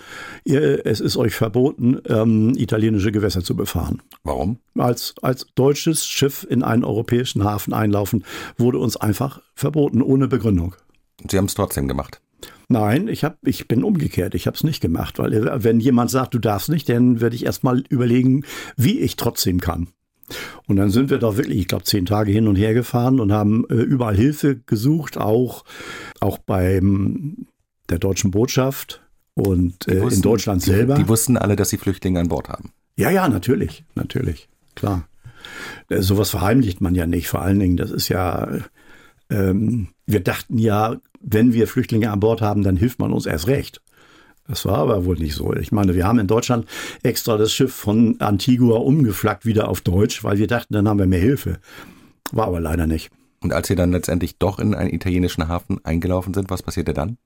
[0.44, 4.02] ihr, es ist euch verboten, ähm, italienische Gewässer zu befahren.
[4.24, 4.60] Warum?
[4.78, 8.26] Als, als deutsches Schiff in einen europäischen Hafen einlaufen,
[8.58, 10.76] wurde uns einfach verboten, ohne Begründung.
[11.30, 12.20] Sie haben es trotzdem gemacht.
[12.68, 14.36] Nein, ich, hab, ich bin umgekehrt.
[14.36, 17.46] Ich habe es nicht gemacht, weil wenn jemand sagt, du darfst nicht, dann werde ich
[17.46, 18.44] erstmal überlegen,
[18.76, 19.88] wie ich trotzdem kann.
[20.68, 23.32] Und dann sind wir doch wirklich, ich glaube, zehn Tage hin und her gefahren und
[23.32, 25.64] haben äh, überall Hilfe gesucht, auch,
[26.20, 27.48] auch beim
[27.90, 29.02] der deutschen Botschaft
[29.36, 30.96] Und äh, wussten, in Deutschland selber.
[30.96, 32.72] Die, die wussten alle, dass sie Flüchtlinge an Bord haben.
[32.96, 35.08] Ja, ja, natürlich, natürlich, klar.
[35.90, 37.28] Äh, sowas verheimlicht man ja nicht.
[37.28, 38.48] Vor allen Dingen, das ist ja,
[39.30, 43.48] ähm, wir dachten ja, wenn wir Flüchtlinge an Bord haben, dann hilft man uns erst
[43.48, 43.82] recht.
[44.48, 45.54] Das war aber wohl nicht so.
[45.54, 46.66] Ich meine, wir haben in Deutschland
[47.02, 51.06] extra das Schiff von Antigua umgeflaggt wieder auf Deutsch, weil wir dachten, dann haben wir
[51.06, 51.60] mehr Hilfe.
[52.32, 53.10] War aber leider nicht.
[53.42, 57.18] Und als Sie dann letztendlich doch in einen italienischen Hafen eingelaufen sind, was passierte dann?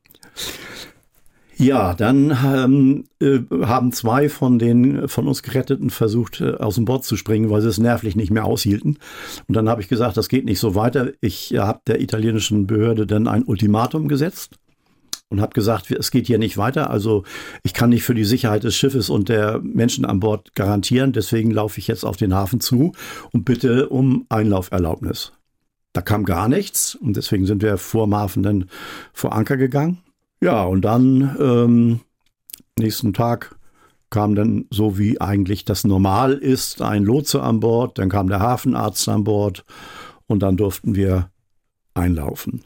[1.60, 6.86] Ja, dann ähm, äh, haben zwei von den von uns Geretteten versucht, äh, aus dem
[6.86, 9.00] Bord zu springen, weil sie es nervlich nicht mehr aushielten.
[9.48, 11.14] Und dann habe ich gesagt, das geht nicht so weiter.
[11.20, 14.60] Ich äh, habe der italienischen Behörde dann ein Ultimatum gesetzt
[15.30, 16.90] und habe gesagt, es geht hier nicht weiter.
[16.90, 17.24] Also
[17.64, 21.12] ich kann nicht für die Sicherheit des Schiffes und der Menschen an Bord garantieren.
[21.12, 22.94] Deswegen laufe ich jetzt auf den Hafen zu
[23.34, 25.34] und bitte um Einlauferlaubnis.
[25.94, 28.70] Da kam gar nichts und deswegen sind wir vor dem Hafen dann
[29.14, 30.04] vor Anker gegangen
[30.40, 32.00] ja, und dann ähm,
[32.78, 33.56] nächsten Tag
[34.10, 38.40] kam dann, so wie eigentlich das normal ist, ein Lotse an Bord, dann kam der
[38.40, 39.66] Hafenarzt an Bord
[40.28, 41.32] und dann durften wir
[41.94, 42.64] einlaufen.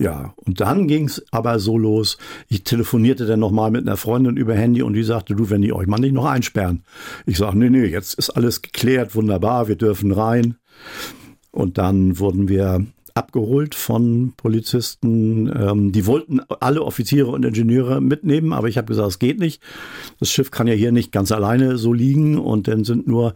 [0.00, 2.18] Ja, und dann ging es aber so los.
[2.48, 5.72] Ich telefonierte dann nochmal mit einer Freundin über Handy und die sagte, du, wenn die
[5.72, 6.84] euch mal nicht noch einsperren.
[7.26, 10.54] Ich sage, nee, nee, jetzt ist alles geklärt, wunderbar, wir dürfen rein.
[11.50, 15.48] Und dann wurden wir abgeholt von Polizisten.
[15.48, 19.60] Ähm, die wollten alle Offiziere und Ingenieure mitnehmen, aber ich habe gesagt, es geht nicht.
[20.20, 23.34] Das Schiff kann ja hier nicht ganz alleine so liegen und dann sind nur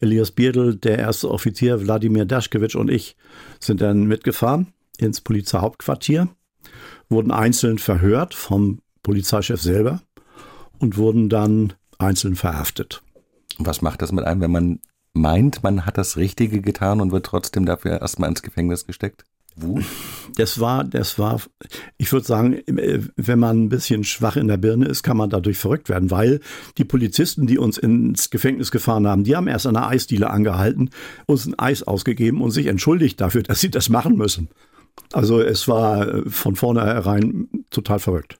[0.00, 3.14] Elias Bierdl, der erste Offizier, Wladimir Daschkewitsch und ich
[3.60, 6.28] sind dann mitgefahren ins Polizeihauptquartier,
[7.08, 10.02] wurden einzeln verhört vom Polizeichef selber
[10.78, 13.02] und wurden dann einzeln verhaftet.
[13.58, 14.80] Was macht das mit einem, wenn man
[15.12, 19.24] meint, man hat das Richtige getan und wird trotzdem dafür erstmal ins Gefängnis gesteckt?
[19.56, 19.84] Wut?
[20.36, 21.40] Das war, das war,
[21.98, 25.58] ich würde sagen, wenn man ein bisschen schwach in der Birne ist, kann man dadurch
[25.58, 26.40] verrückt werden, weil
[26.78, 30.90] die Polizisten, die uns ins Gefängnis gefahren haben, die haben erst an der Eisdiele angehalten,
[31.26, 34.48] uns ein Eis ausgegeben und sich entschuldigt dafür, dass sie das machen müssen.
[35.12, 38.38] Also es war von vornherein total verrückt.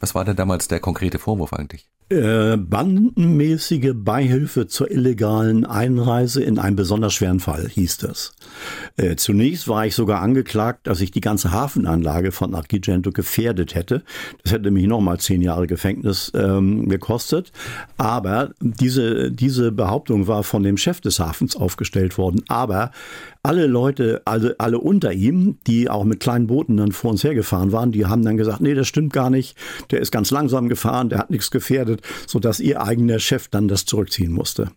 [0.00, 1.88] Was war denn damals der konkrete Vorwurf eigentlich?
[2.12, 8.34] Äh, bandenmäßige Beihilfe zur illegalen Einreise in einem besonders schweren Fall, hieß das.
[8.98, 14.02] Äh, zunächst war ich sogar angeklagt, dass ich die ganze Hafenanlage von Argigento gefährdet hätte.
[14.42, 17.50] Das hätte mich nochmal zehn Jahre Gefängnis ähm, gekostet.
[17.96, 22.42] Aber diese, diese Behauptung war von dem Chef des Hafens aufgestellt worden.
[22.48, 22.90] Aber
[23.42, 27.72] alle Leute, alle, alle unter ihm, die auch mit kleinen Booten dann vor uns hergefahren
[27.72, 29.56] waren, die haben dann gesagt, nee, das stimmt gar nicht.
[29.90, 33.84] Der ist ganz langsam gefahren, der hat nichts gefährdet sodass ihr eigener Chef dann das
[33.84, 34.70] zurückziehen musste.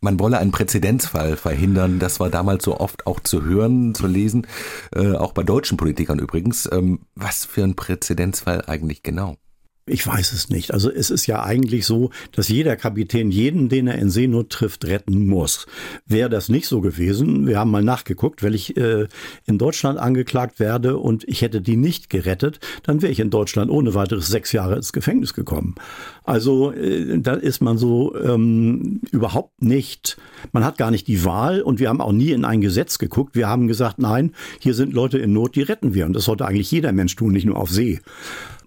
[0.00, 1.98] Man wolle einen Präzedenzfall verhindern.
[1.98, 4.46] Das war damals so oft auch zu hören, zu lesen,
[4.94, 6.68] äh, auch bei deutschen Politikern übrigens.
[6.70, 9.36] Ähm, was für ein Präzedenzfall eigentlich genau?
[9.86, 10.72] Ich weiß es nicht.
[10.72, 14.86] Also es ist ja eigentlich so, dass jeder Kapitän jeden, den er in Seenot trifft,
[14.86, 15.66] retten muss.
[16.06, 19.08] Wäre das nicht so gewesen, wir haben mal nachgeguckt, wenn ich äh,
[19.44, 23.70] in Deutschland angeklagt werde und ich hätte die nicht gerettet, dann wäre ich in Deutschland
[23.70, 25.74] ohne weiteres sechs Jahre ins Gefängnis gekommen.
[26.24, 30.16] Also äh, da ist man so ähm, überhaupt nicht,
[30.52, 33.36] man hat gar nicht die Wahl und wir haben auch nie in ein Gesetz geguckt.
[33.36, 36.06] Wir haben gesagt, nein, hier sind Leute in Not, die retten wir.
[36.06, 38.00] Und das sollte eigentlich jeder Mensch tun, nicht nur auf See.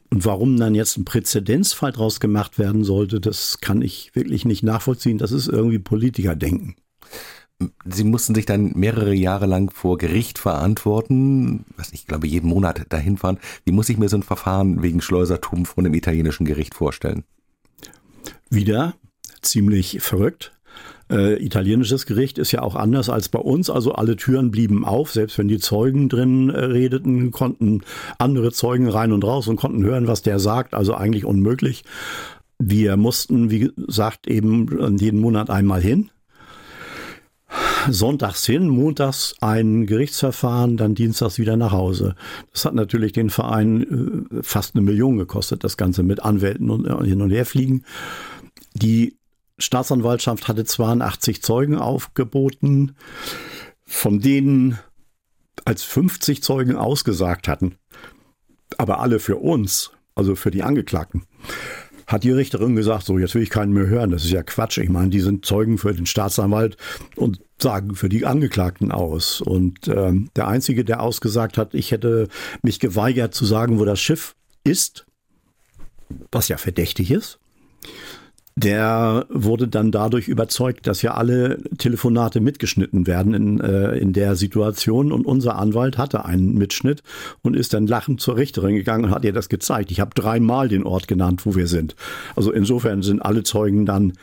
[0.09, 4.63] Und warum dann jetzt ein Präzedenzfall draus gemacht werden sollte, das kann ich wirklich nicht
[4.63, 5.17] nachvollziehen.
[5.17, 6.75] Das ist irgendwie Politikerdenken.
[7.85, 12.85] Sie mussten sich dann mehrere Jahre lang vor Gericht verantworten, was ich glaube jeden Monat
[12.89, 13.39] dahin fahren.
[13.65, 17.23] Wie muss ich mir so ein Verfahren wegen Schleusertum vor einem italienischen Gericht vorstellen?
[18.49, 18.95] Wieder
[19.41, 20.56] ziemlich verrückt.
[21.09, 23.69] Äh, italienisches Gericht ist ja auch anders als bei uns.
[23.69, 27.81] Also alle Türen blieben auf, selbst wenn die Zeugen drin äh, redeten, konnten
[28.17, 30.73] andere Zeugen rein und raus und konnten hören, was der sagt.
[30.73, 31.83] Also eigentlich unmöglich.
[32.59, 36.09] Wir mussten, wie gesagt, eben jeden Monat einmal hin.
[37.89, 42.15] Sonntags hin, montags ein Gerichtsverfahren, dann dienstags wieder nach Hause.
[42.51, 46.85] Das hat natürlich den Verein äh, fast eine Million gekostet, das Ganze mit Anwälten und
[46.85, 47.85] äh, hin und her fliegen.
[48.73, 49.15] Die
[49.57, 52.95] Staatsanwaltschaft hatte 82 Zeugen aufgeboten,
[53.85, 54.79] von denen
[55.65, 57.75] als 50 Zeugen ausgesagt hatten,
[58.77, 61.23] aber alle für uns, also für die Angeklagten,
[62.05, 64.77] hat die Richterin gesagt, so jetzt will ich keinen mehr hören, das ist ja Quatsch.
[64.77, 66.77] Ich meine, die sind Zeugen für den Staatsanwalt
[67.17, 69.41] und sagen für die Angeklagten aus.
[69.41, 72.29] Und ähm, der Einzige, der ausgesagt hat, ich hätte
[72.61, 75.05] mich geweigert zu sagen, wo das Schiff ist,
[76.31, 77.39] was ja verdächtig ist,
[78.57, 84.35] der wurde dann dadurch überzeugt, dass ja alle Telefonate mitgeschnitten werden in, äh, in der
[84.35, 85.11] Situation.
[85.11, 87.03] Und unser Anwalt hatte einen Mitschnitt
[87.43, 89.91] und ist dann lachend zur Richterin gegangen und hat ihr das gezeigt.
[89.91, 91.95] Ich habe dreimal den Ort genannt, wo wir sind.
[92.35, 94.13] Also insofern sind alle Zeugen dann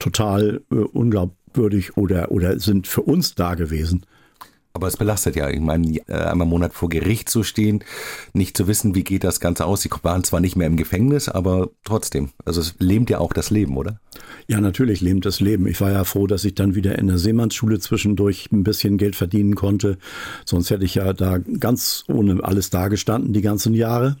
[0.00, 4.04] total äh, unglaubwürdig oder, oder sind für uns da gewesen.
[4.76, 5.48] Aber es belastet ja.
[5.48, 7.82] Ich meine, äh, einmal im Monat vor Gericht zu stehen,
[8.34, 9.80] nicht zu wissen, wie geht das Ganze aus.
[9.80, 12.32] Sie waren zwar nicht mehr im Gefängnis, aber trotzdem.
[12.44, 14.00] Also es lähmt ja auch das Leben, oder?
[14.48, 15.66] Ja, natürlich lähmt das Leben.
[15.66, 19.16] Ich war ja froh, dass ich dann wieder in der Seemannsschule zwischendurch ein bisschen Geld
[19.16, 19.98] verdienen konnte.
[20.44, 24.16] Sonst hätte ich ja da ganz ohne alles dagestanden die ganzen Jahre.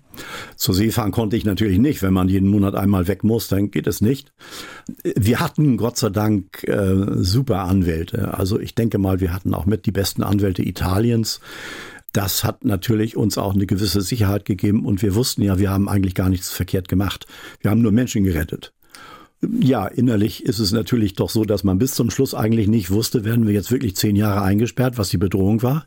[0.56, 2.02] Zur See fahren konnte ich natürlich nicht.
[2.02, 4.32] Wenn man jeden Monat einmal weg muss, dann geht es nicht.
[5.04, 8.34] Wir hatten Gott sei Dank äh, super Anwälte.
[8.36, 11.40] Also ich denke mal, wir hatten auch mit die besten Anwälte Italiens.
[12.12, 15.88] Das hat natürlich uns auch eine gewisse Sicherheit gegeben und wir wussten ja, wir haben
[15.88, 17.26] eigentlich gar nichts verkehrt gemacht.
[17.60, 18.72] Wir haben nur Menschen gerettet.
[19.60, 23.24] Ja, innerlich ist es natürlich doch so, dass man bis zum Schluss eigentlich nicht wusste,
[23.24, 25.86] werden wir jetzt wirklich zehn Jahre eingesperrt, was die Bedrohung war.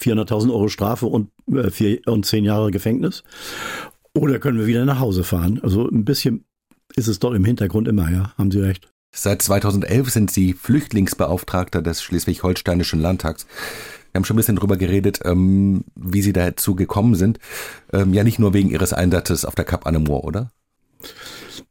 [0.00, 3.22] 400.000 Euro Strafe und, äh, vier, und zehn Jahre Gefängnis.
[4.14, 5.60] Oder können wir wieder nach Hause fahren?
[5.62, 6.44] Also ein bisschen
[6.94, 8.88] ist es doch im Hintergrund immer, ja, haben Sie recht.
[9.12, 13.46] Seit 2011 sind Sie Flüchtlingsbeauftragter des Schleswig-Holsteinischen Landtags.
[14.12, 17.38] Wir haben schon ein bisschen drüber geredet, ähm, wie Sie dazu gekommen sind.
[17.92, 20.50] Ähm, ja, nicht nur wegen Ihres Einsatzes auf der Kap Annemoor, oder?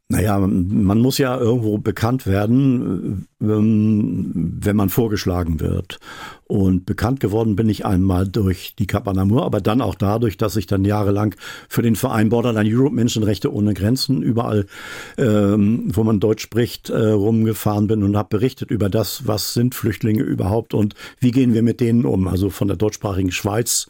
[0.08, 5.98] Naja, man muss ja irgendwo bekannt werden, ähm, wenn man vorgeschlagen wird.
[6.44, 10.66] Und bekannt geworden bin ich einmal durch die Kapanamur, aber dann auch dadurch, dass ich
[10.66, 11.34] dann jahrelang
[11.68, 14.66] für den Verein Borderline Europe Menschenrechte ohne Grenzen überall,
[15.18, 19.74] ähm, wo man Deutsch spricht, äh, rumgefahren bin und habe berichtet über das, was sind
[19.74, 22.28] Flüchtlinge überhaupt und wie gehen wir mit denen um.
[22.28, 23.88] Also von der deutschsprachigen Schweiz,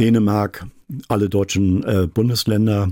[0.00, 0.66] Dänemark,
[1.08, 2.90] alle deutschen äh, Bundesländer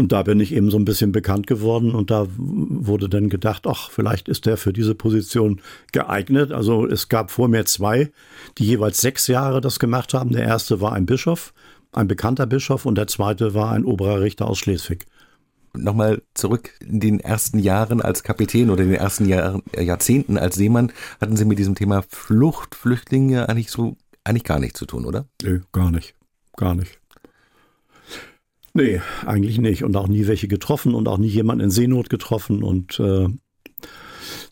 [0.00, 3.66] und da bin ich eben so ein bisschen bekannt geworden und da wurde dann gedacht,
[3.66, 5.60] ach, vielleicht ist der für diese Position
[5.92, 6.52] geeignet.
[6.52, 8.10] Also es gab vor mir zwei,
[8.56, 10.32] die jeweils sechs Jahre das gemacht haben.
[10.32, 11.52] Der erste war ein Bischof,
[11.92, 15.04] ein bekannter Bischof und der zweite war ein oberer Richter aus Schleswig.
[15.74, 20.38] Nochmal zurück in den ersten Jahren als Kapitän oder in den ersten Jahren, äh, Jahrzehnten
[20.38, 24.86] als Seemann hatten Sie mit diesem Thema Flucht, Flüchtlinge eigentlich so eigentlich gar nichts zu
[24.86, 25.26] tun, oder?
[25.42, 26.14] Nö, gar nicht.
[26.56, 26.99] Gar nicht.
[28.72, 29.84] Nee, eigentlich nicht.
[29.84, 32.62] Und auch nie welche getroffen und auch nie jemand in Seenot getroffen.
[32.62, 33.28] Und äh,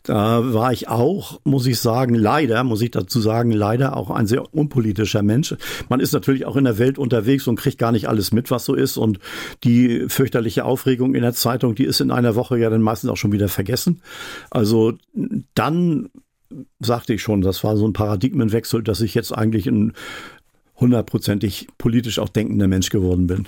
[0.03, 4.27] da war ich auch, muss ich sagen, leider, muss ich dazu sagen, leider auch ein
[4.27, 5.55] sehr unpolitischer Mensch.
[5.87, 8.65] Man ist natürlich auch in der Welt unterwegs und kriegt gar nicht alles mit, was
[8.65, 8.97] so ist.
[8.97, 9.19] Und
[9.63, 13.17] die fürchterliche Aufregung in der Zeitung, die ist in einer Woche ja dann meistens auch
[13.17, 14.01] schon wieder vergessen.
[14.49, 14.93] Also
[15.53, 16.09] dann
[16.79, 19.93] sagte ich schon, das war so ein Paradigmenwechsel, dass ich jetzt eigentlich ein
[20.75, 23.47] hundertprozentig politisch auch denkender Mensch geworden bin.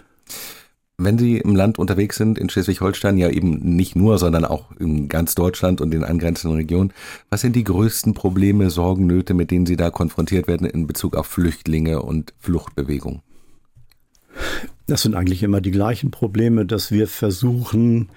[1.03, 5.09] Wenn Sie im Land unterwegs sind, in Schleswig-Holstein, ja eben nicht nur, sondern auch in
[5.09, 6.93] ganz Deutschland und den angrenzenden Regionen,
[7.31, 11.15] was sind die größten Probleme, Sorgen, Nöte, mit denen Sie da konfrontiert werden in Bezug
[11.15, 13.23] auf Flüchtlinge und Fluchtbewegung?
[14.85, 18.09] Das sind eigentlich immer die gleichen Probleme, dass wir versuchen,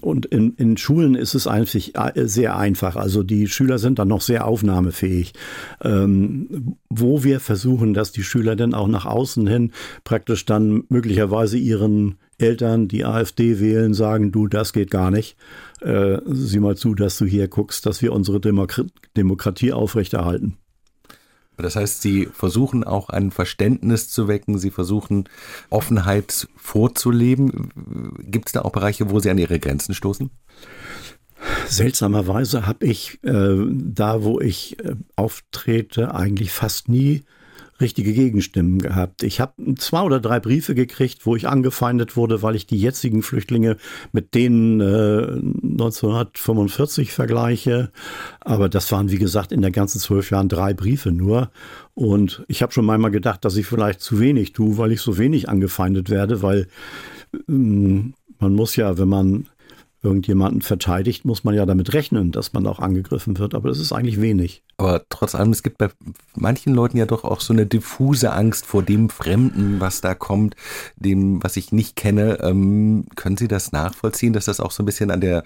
[0.00, 2.94] und in, in Schulen ist es eigentlich äh, sehr einfach.
[2.94, 5.32] Also die Schüler sind dann noch sehr aufnahmefähig.
[5.82, 9.72] Ähm, wo wir versuchen, dass die Schüler dann auch nach außen hin
[10.04, 15.36] praktisch dann möglicherweise ihren Eltern, die AfD wählen, sagen, du, das geht gar nicht.
[15.80, 20.56] Äh, sieh mal zu, dass du hier guckst, dass wir unsere Demokratie aufrechterhalten.
[21.56, 25.28] Das heißt, Sie versuchen auch ein Verständnis zu wecken, Sie versuchen
[25.70, 27.70] Offenheit vorzuleben.
[28.18, 30.30] Gibt es da auch Bereiche, wo Sie an Ihre Grenzen stoßen?
[31.66, 37.24] Seltsamerweise habe ich äh, da, wo ich äh, auftrete, eigentlich fast nie
[37.80, 39.22] richtige Gegenstimmen gehabt.
[39.22, 43.22] Ich habe zwei oder drei Briefe gekriegt, wo ich angefeindet wurde, weil ich die jetzigen
[43.22, 43.76] Flüchtlinge
[44.12, 47.90] mit denen äh, 1945 vergleiche.
[48.40, 51.50] Aber das waren, wie gesagt, in der ganzen zwölf Jahren drei Briefe nur.
[51.94, 55.18] Und ich habe schon manchmal gedacht, dass ich vielleicht zu wenig tue, weil ich so
[55.18, 56.68] wenig angefeindet werde, weil
[57.48, 59.46] ähm, man muss ja, wenn man
[60.04, 63.54] irgendjemanden verteidigt, muss man ja damit rechnen, dass man auch angegriffen wird.
[63.54, 64.62] Aber das ist eigentlich wenig.
[64.76, 65.88] Aber trotz allem, es gibt bei
[66.34, 70.54] manchen Leuten ja doch auch so eine diffuse Angst vor dem Fremden, was da kommt,
[70.96, 72.38] dem, was ich nicht kenne.
[72.42, 75.44] Ähm, können Sie das nachvollziehen, dass das auch so ein bisschen an der,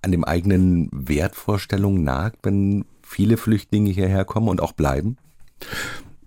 [0.00, 5.18] an dem eigenen Wertvorstellung nagt, wenn viele Flüchtlinge hierher kommen und auch bleiben?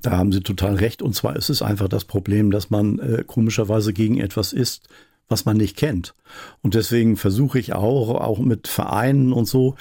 [0.03, 1.01] Da haben Sie total recht.
[1.01, 4.87] Und zwar ist es einfach das Problem, dass man äh, komischerweise gegen etwas ist,
[5.27, 6.13] was man nicht kennt.
[6.61, 9.75] Und deswegen versuche ich auch, auch mit Vereinen und so,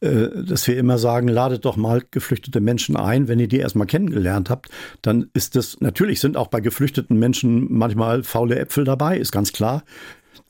[0.00, 3.28] äh, dass wir immer sagen, ladet doch mal geflüchtete Menschen ein.
[3.28, 4.68] Wenn ihr die erstmal kennengelernt habt,
[5.02, 9.52] dann ist das, natürlich sind auch bei geflüchteten Menschen manchmal faule Äpfel dabei, ist ganz
[9.52, 9.84] klar.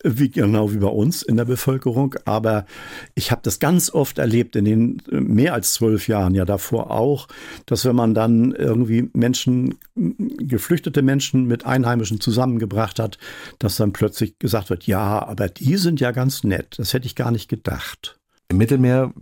[0.02, 2.14] Wie genau wie bei uns in der Bevölkerung.
[2.24, 2.66] Aber
[3.14, 6.90] ich habe das ganz oft erlebt in den äh, mehr als zwölf Jahren, ja davor
[6.90, 7.28] auch,
[7.66, 13.18] dass wenn man dann irgendwie Menschen, geflüchtete Menschen mit Einheimischen zusammengebracht hat,
[13.58, 16.78] dass dann plötzlich gesagt wird, ja, aber die sind ja ganz nett.
[16.78, 18.18] Das hätte ich gar nicht gedacht.
[18.48, 19.12] Im Mittelmeer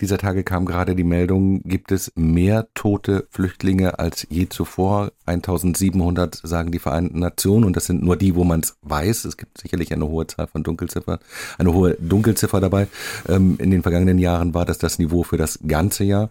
[0.00, 5.12] dieser Tage kam gerade die Meldung, gibt es mehr tote Flüchtlinge als je zuvor.
[5.26, 9.24] 1700 sagen die Vereinten Nationen und das sind nur die, wo man es weiß.
[9.24, 11.18] Es gibt sicherlich eine hohe Zahl von Dunkelziffern,
[11.58, 12.88] eine hohe Dunkelziffer dabei.
[13.28, 16.30] Ähm, in den vergangenen Jahren war das das Niveau für das ganze Jahr.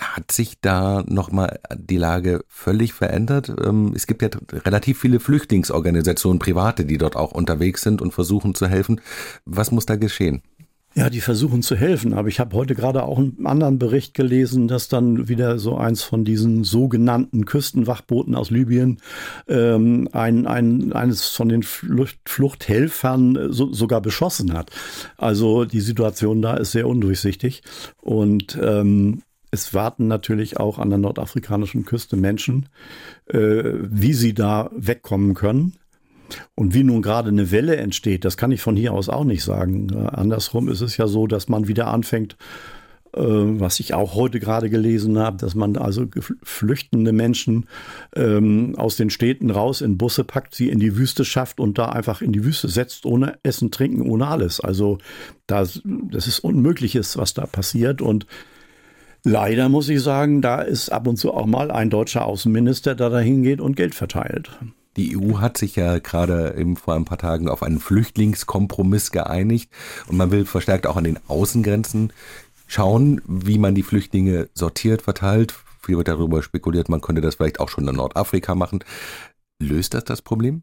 [0.00, 3.52] Hat sich da nochmal die Lage völlig verändert?
[3.64, 8.56] Ähm, es gibt ja relativ viele Flüchtlingsorganisationen, private, die dort auch unterwegs sind und versuchen
[8.56, 9.00] zu helfen.
[9.44, 10.42] Was muss da geschehen?
[10.96, 14.68] Ja, die versuchen zu helfen, aber ich habe heute gerade auch einen anderen Bericht gelesen,
[14.68, 19.00] dass dann wieder so eins von diesen sogenannten Küstenwachbooten aus Libyen
[19.48, 24.70] ähm, ein, ein, eines von den Flucht, Fluchthelfern so, sogar beschossen hat.
[25.16, 27.62] Also die Situation da ist sehr undurchsichtig
[28.00, 32.68] und ähm, es warten natürlich auch an der nordafrikanischen Küste Menschen,
[33.26, 35.74] äh, wie sie da wegkommen können.
[36.54, 39.44] Und wie nun gerade eine Welle entsteht, das kann ich von hier aus auch nicht
[39.44, 39.94] sagen.
[39.94, 42.36] Andersrum ist es ja so, dass man wieder anfängt,
[43.14, 46.06] äh, was ich auch heute gerade gelesen habe, dass man also
[46.42, 47.66] flüchtende Menschen
[48.16, 51.90] ähm, aus den Städten raus in Busse packt, sie in die Wüste schafft und da
[51.90, 54.60] einfach in die Wüste setzt, ohne Essen, Trinken, ohne alles.
[54.60, 54.98] Also
[55.46, 58.02] das, das ist Unmögliches, was da passiert.
[58.02, 58.26] Und
[59.22, 63.10] leider muss ich sagen, da ist ab und zu auch mal ein deutscher Außenminister, der
[63.10, 64.50] da hingeht und Geld verteilt.
[64.96, 69.70] Die EU hat sich ja gerade eben vor ein paar Tagen auf einen Flüchtlingskompromiss geeinigt
[70.06, 72.12] und man will verstärkt auch an den Außengrenzen
[72.66, 75.54] schauen, wie man die Flüchtlinge sortiert, verteilt.
[75.82, 78.84] Viel wird darüber spekuliert, man könnte das vielleicht auch schon in Nordafrika machen.
[79.60, 80.62] Löst das das Problem?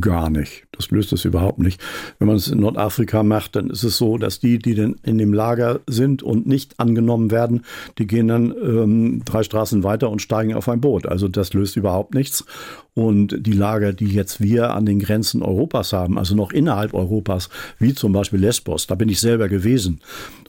[0.00, 0.64] Gar nicht.
[0.72, 1.78] Das löst es überhaupt nicht.
[2.18, 5.18] Wenn man es in Nordafrika macht, dann ist es so, dass die, die denn in
[5.18, 7.64] dem Lager sind und nicht angenommen werden,
[7.98, 11.06] die gehen dann ähm, drei Straßen weiter und steigen auf ein Boot.
[11.06, 12.46] Also das löst überhaupt nichts.
[12.94, 17.50] Und die Lager, die jetzt wir an den Grenzen Europas haben, also noch innerhalb Europas,
[17.78, 20.00] wie zum Beispiel Lesbos, da bin ich selber gewesen.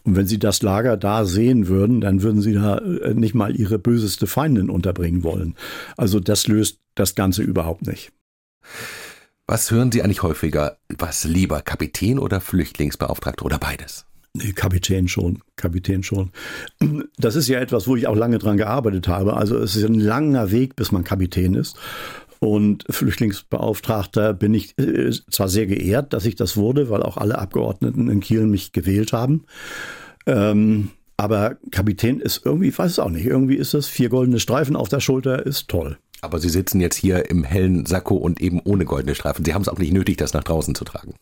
[0.04, 3.54] Und wenn Sie das Lager da sehen würden, dann würden Sie da äh, nicht mal
[3.54, 5.56] Ihre böseste Feindin unterbringen wollen.
[5.98, 8.14] Also das löst das Ganze überhaupt nicht.
[9.46, 10.78] Was hören Sie eigentlich häufiger?
[10.88, 14.06] Was lieber, Kapitän oder Flüchtlingsbeauftragter oder beides?
[14.34, 16.32] Nee, Kapitän schon, Kapitän schon.
[17.18, 19.34] Das ist ja etwas, wo ich auch lange dran gearbeitet habe.
[19.36, 21.76] Also es ist ein langer Weg, bis man Kapitän ist.
[22.40, 27.38] Und Flüchtlingsbeauftragter bin ich äh, zwar sehr geehrt, dass ich das wurde, weil auch alle
[27.38, 29.44] Abgeordneten in Kiel mich gewählt haben.
[30.26, 34.40] Ähm, aber Kapitän ist irgendwie, ich weiß es auch nicht, irgendwie ist das vier goldene
[34.40, 35.98] Streifen auf der Schulter, ist toll.
[36.24, 39.44] Aber Sie sitzen jetzt hier im hellen Sakko und eben ohne goldene Streifen.
[39.44, 41.16] Sie haben es auch nicht nötig, das nach draußen zu tragen.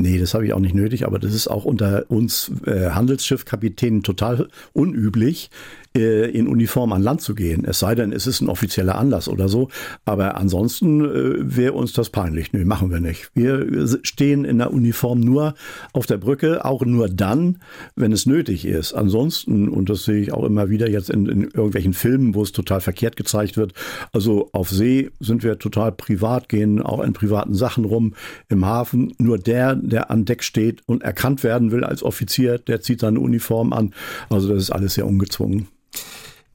[0.00, 4.04] Nee, das habe ich auch nicht nötig, aber das ist auch unter uns äh, Handelsschiffkapitänen
[4.04, 5.50] total unüblich,
[5.96, 7.64] äh, in Uniform an Land zu gehen.
[7.64, 9.68] Es sei denn, es ist ein offizieller Anlass oder so.
[10.04, 12.52] Aber ansonsten äh, wäre uns das peinlich.
[12.52, 13.30] Nee, machen wir nicht.
[13.34, 15.54] Wir stehen in der Uniform nur
[15.92, 17.58] auf der Brücke, auch nur dann,
[17.96, 18.92] wenn es nötig ist.
[18.92, 22.52] Ansonsten, und das sehe ich auch immer wieder jetzt in, in irgendwelchen Filmen, wo es
[22.52, 23.72] total verkehrt gezeigt wird,
[24.12, 28.14] also auf See sind wir total privat, gehen auch in privaten Sachen rum.
[28.48, 32.80] Im Hafen nur der, der an Deck steht und erkannt werden will als Offizier, der
[32.80, 33.94] zieht seine Uniform an.
[34.30, 35.68] Also das ist alles sehr ungezwungen.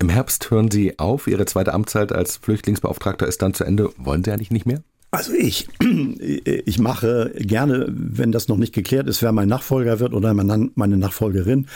[0.03, 3.89] Im Herbst hören Sie auf, Ihre zweite Amtszeit als Flüchtlingsbeauftragter ist dann zu Ende.
[3.95, 4.83] Wollen Sie eigentlich nicht mehr?
[5.11, 10.13] Also ich, ich mache gerne, wenn das noch nicht geklärt ist, wer mein Nachfolger wird
[10.13, 11.67] oder meine Nachfolgerin,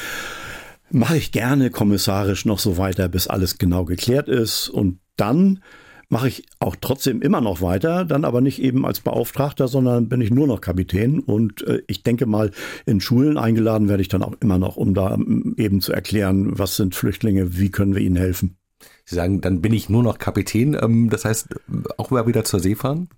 [0.91, 4.67] mache ich gerne kommissarisch noch so weiter, bis alles genau geklärt ist.
[4.67, 5.63] Und dann
[6.09, 10.21] mache ich auch trotzdem immer noch weiter, dann aber nicht eben als Beauftragter, sondern bin
[10.21, 11.19] ich nur noch Kapitän.
[11.19, 12.51] Und äh, ich denke mal,
[12.85, 16.57] in Schulen eingeladen werde ich dann auch immer noch, um da ähm, eben zu erklären,
[16.57, 18.55] was sind Flüchtlinge, wie können wir ihnen helfen.
[19.05, 20.77] Sie sagen, dann bin ich nur noch Kapitän.
[20.81, 21.49] Ähm, das heißt,
[21.97, 23.09] auch mal wieder zur See fahren?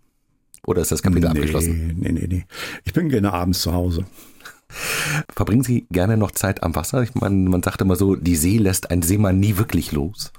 [0.65, 1.95] Oder ist das Kapitel nee, abgeschlossen?
[1.99, 2.45] Nee, nee, nee.
[2.85, 4.05] Ich bin gerne abends zu Hause.
[5.33, 7.03] Verbringen Sie gerne noch Zeit am Wasser?
[7.03, 10.31] Ich meine, man sagt immer so, die See lässt ein Seemann nie wirklich los.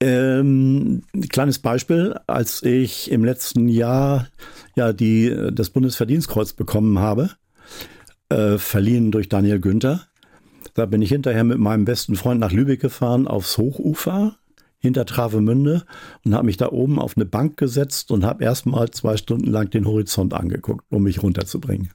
[0.00, 4.28] Ähm, kleines Beispiel, als ich im letzten Jahr
[4.74, 7.30] ja die, das Bundesverdienstkreuz bekommen habe,
[8.28, 10.06] äh, verliehen durch Daniel Günther,
[10.74, 14.36] da bin ich hinterher mit meinem besten Freund nach Lübeck gefahren, aufs Hochufer
[14.78, 15.84] hinter Travemünde
[16.24, 19.70] und habe mich da oben auf eine Bank gesetzt und habe erstmal zwei Stunden lang
[19.70, 21.90] den Horizont angeguckt, um mich runterzubringen.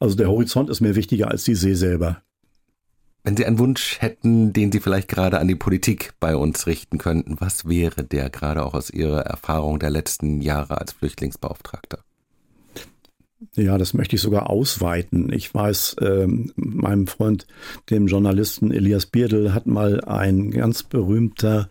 [0.00, 2.22] Also der Horizont ist mir wichtiger als die See selber.
[3.24, 6.98] Wenn Sie einen Wunsch hätten, den Sie vielleicht gerade an die Politik bei uns richten
[6.98, 12.00] könnten, was wäre der gerade auch aus Ihrer Erfahrung der letzten Jahre als Flüchtlingsbeauftragter?
[13.54, 15.32] Ja, das möchte ich sogar ausweiten.
[15.32, 17.46] Ich weiß, äh, meinem Freund,
[17.88, 21.70] dem Journalisten Elias Bierdl, hat mal ein ganz berühmter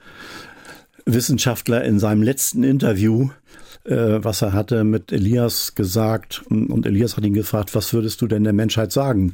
[1.06, 3.30] Wissenschaftler in seinem letzten Interview,
[3.84, 6.44] äh, was er hatte, mit Elias gesagt.
[6.50, 9.34] Und Elias hat ihn gefragt, was würdest du denn der Menschheit sagen?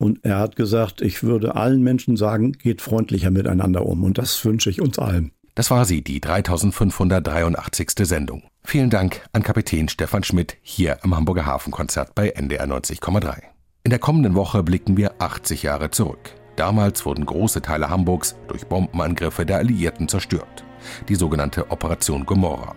[0.00, 4.02] Und er hat gesagt, ich würde allen Menschen sagen, geht freundlicher miteinander um.
[4.02, 5.30] Und das wünsche ich uns allen.
[5.54, 7.90] Das war sie, die 3583.
[8.08, 8.44] Sendung.
[8.64, 13.42] Vielen Dank an Kapitän Stefan Schmidt hier am Hamburger Hafenkonzert bei NDR 90,3.
[13.84, 16.34] In der kommenden Woche blicken wir 80 Jahre zurück.
[16.56, 20.64] Damals wurden große Teile Hamburgs durch Bombenangriffe der Alliierten zerstört.
[21.10, 22.74] Die sogenannte Operation Gomorra.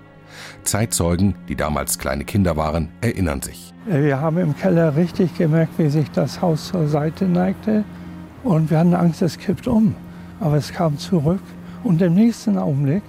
[0.64, 3.74] Zeitzeugen, die damals kleine Kinder waren, erinnern sich.
[3.86, 7.84] Wir haben im Keller richtig gemerkt, wie sich das Haus zur Seite neigte.
[8.44, 9.96] Und wir hatten Angst, es kippt um.
[10.40, 11.42] Aber es kam zurück.
[11.84, 13.04] Und im nächsten Augenblick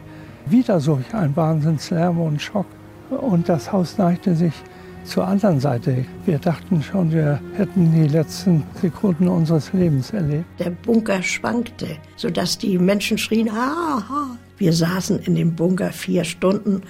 [0.46, 2.66] wieder solch ein Wahnsinnslärm und Schock.
[3.10, 4.52] Und das Haus neigte sich
[5.04, 6.04] zur anderen Seite.
[6.24, 10.46] Wir dachten schon, wir hätten die letzten Sekunden unseres Lebens erlebt.
[10.58, 14.36] Der Bunker schwankte, sodass die Menschen schrien, ha, ha.
[14.56, 16.82] Wir saßen in dem Bunker vier Stunden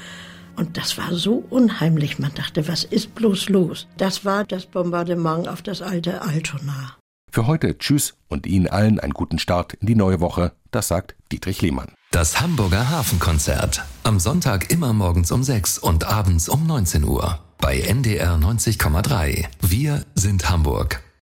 [0.57, 2.19] und das war so unheimlich.
[2.19, 3.87] Man dachte, was ist bloß los?
[3.97, 6.97] Das war das Bombardement auf das alte Altona.
[7.31, 10.53] Für heute Tschüss und Ihnen allen einen guten Start in die neue Woche.
[10.71, 11.93] Das sagt Dietrich Lehmann.
[12.13, 13.83] Das Hamburger Hafenkonzert.
[14.05, 17.41] Am Sonntag immer morgens um 6 und abends um 19 Uhr.
[17.59, 19.47] Bei NDR 90,3.
[19.61, 21.04] Wir sind Hamburg.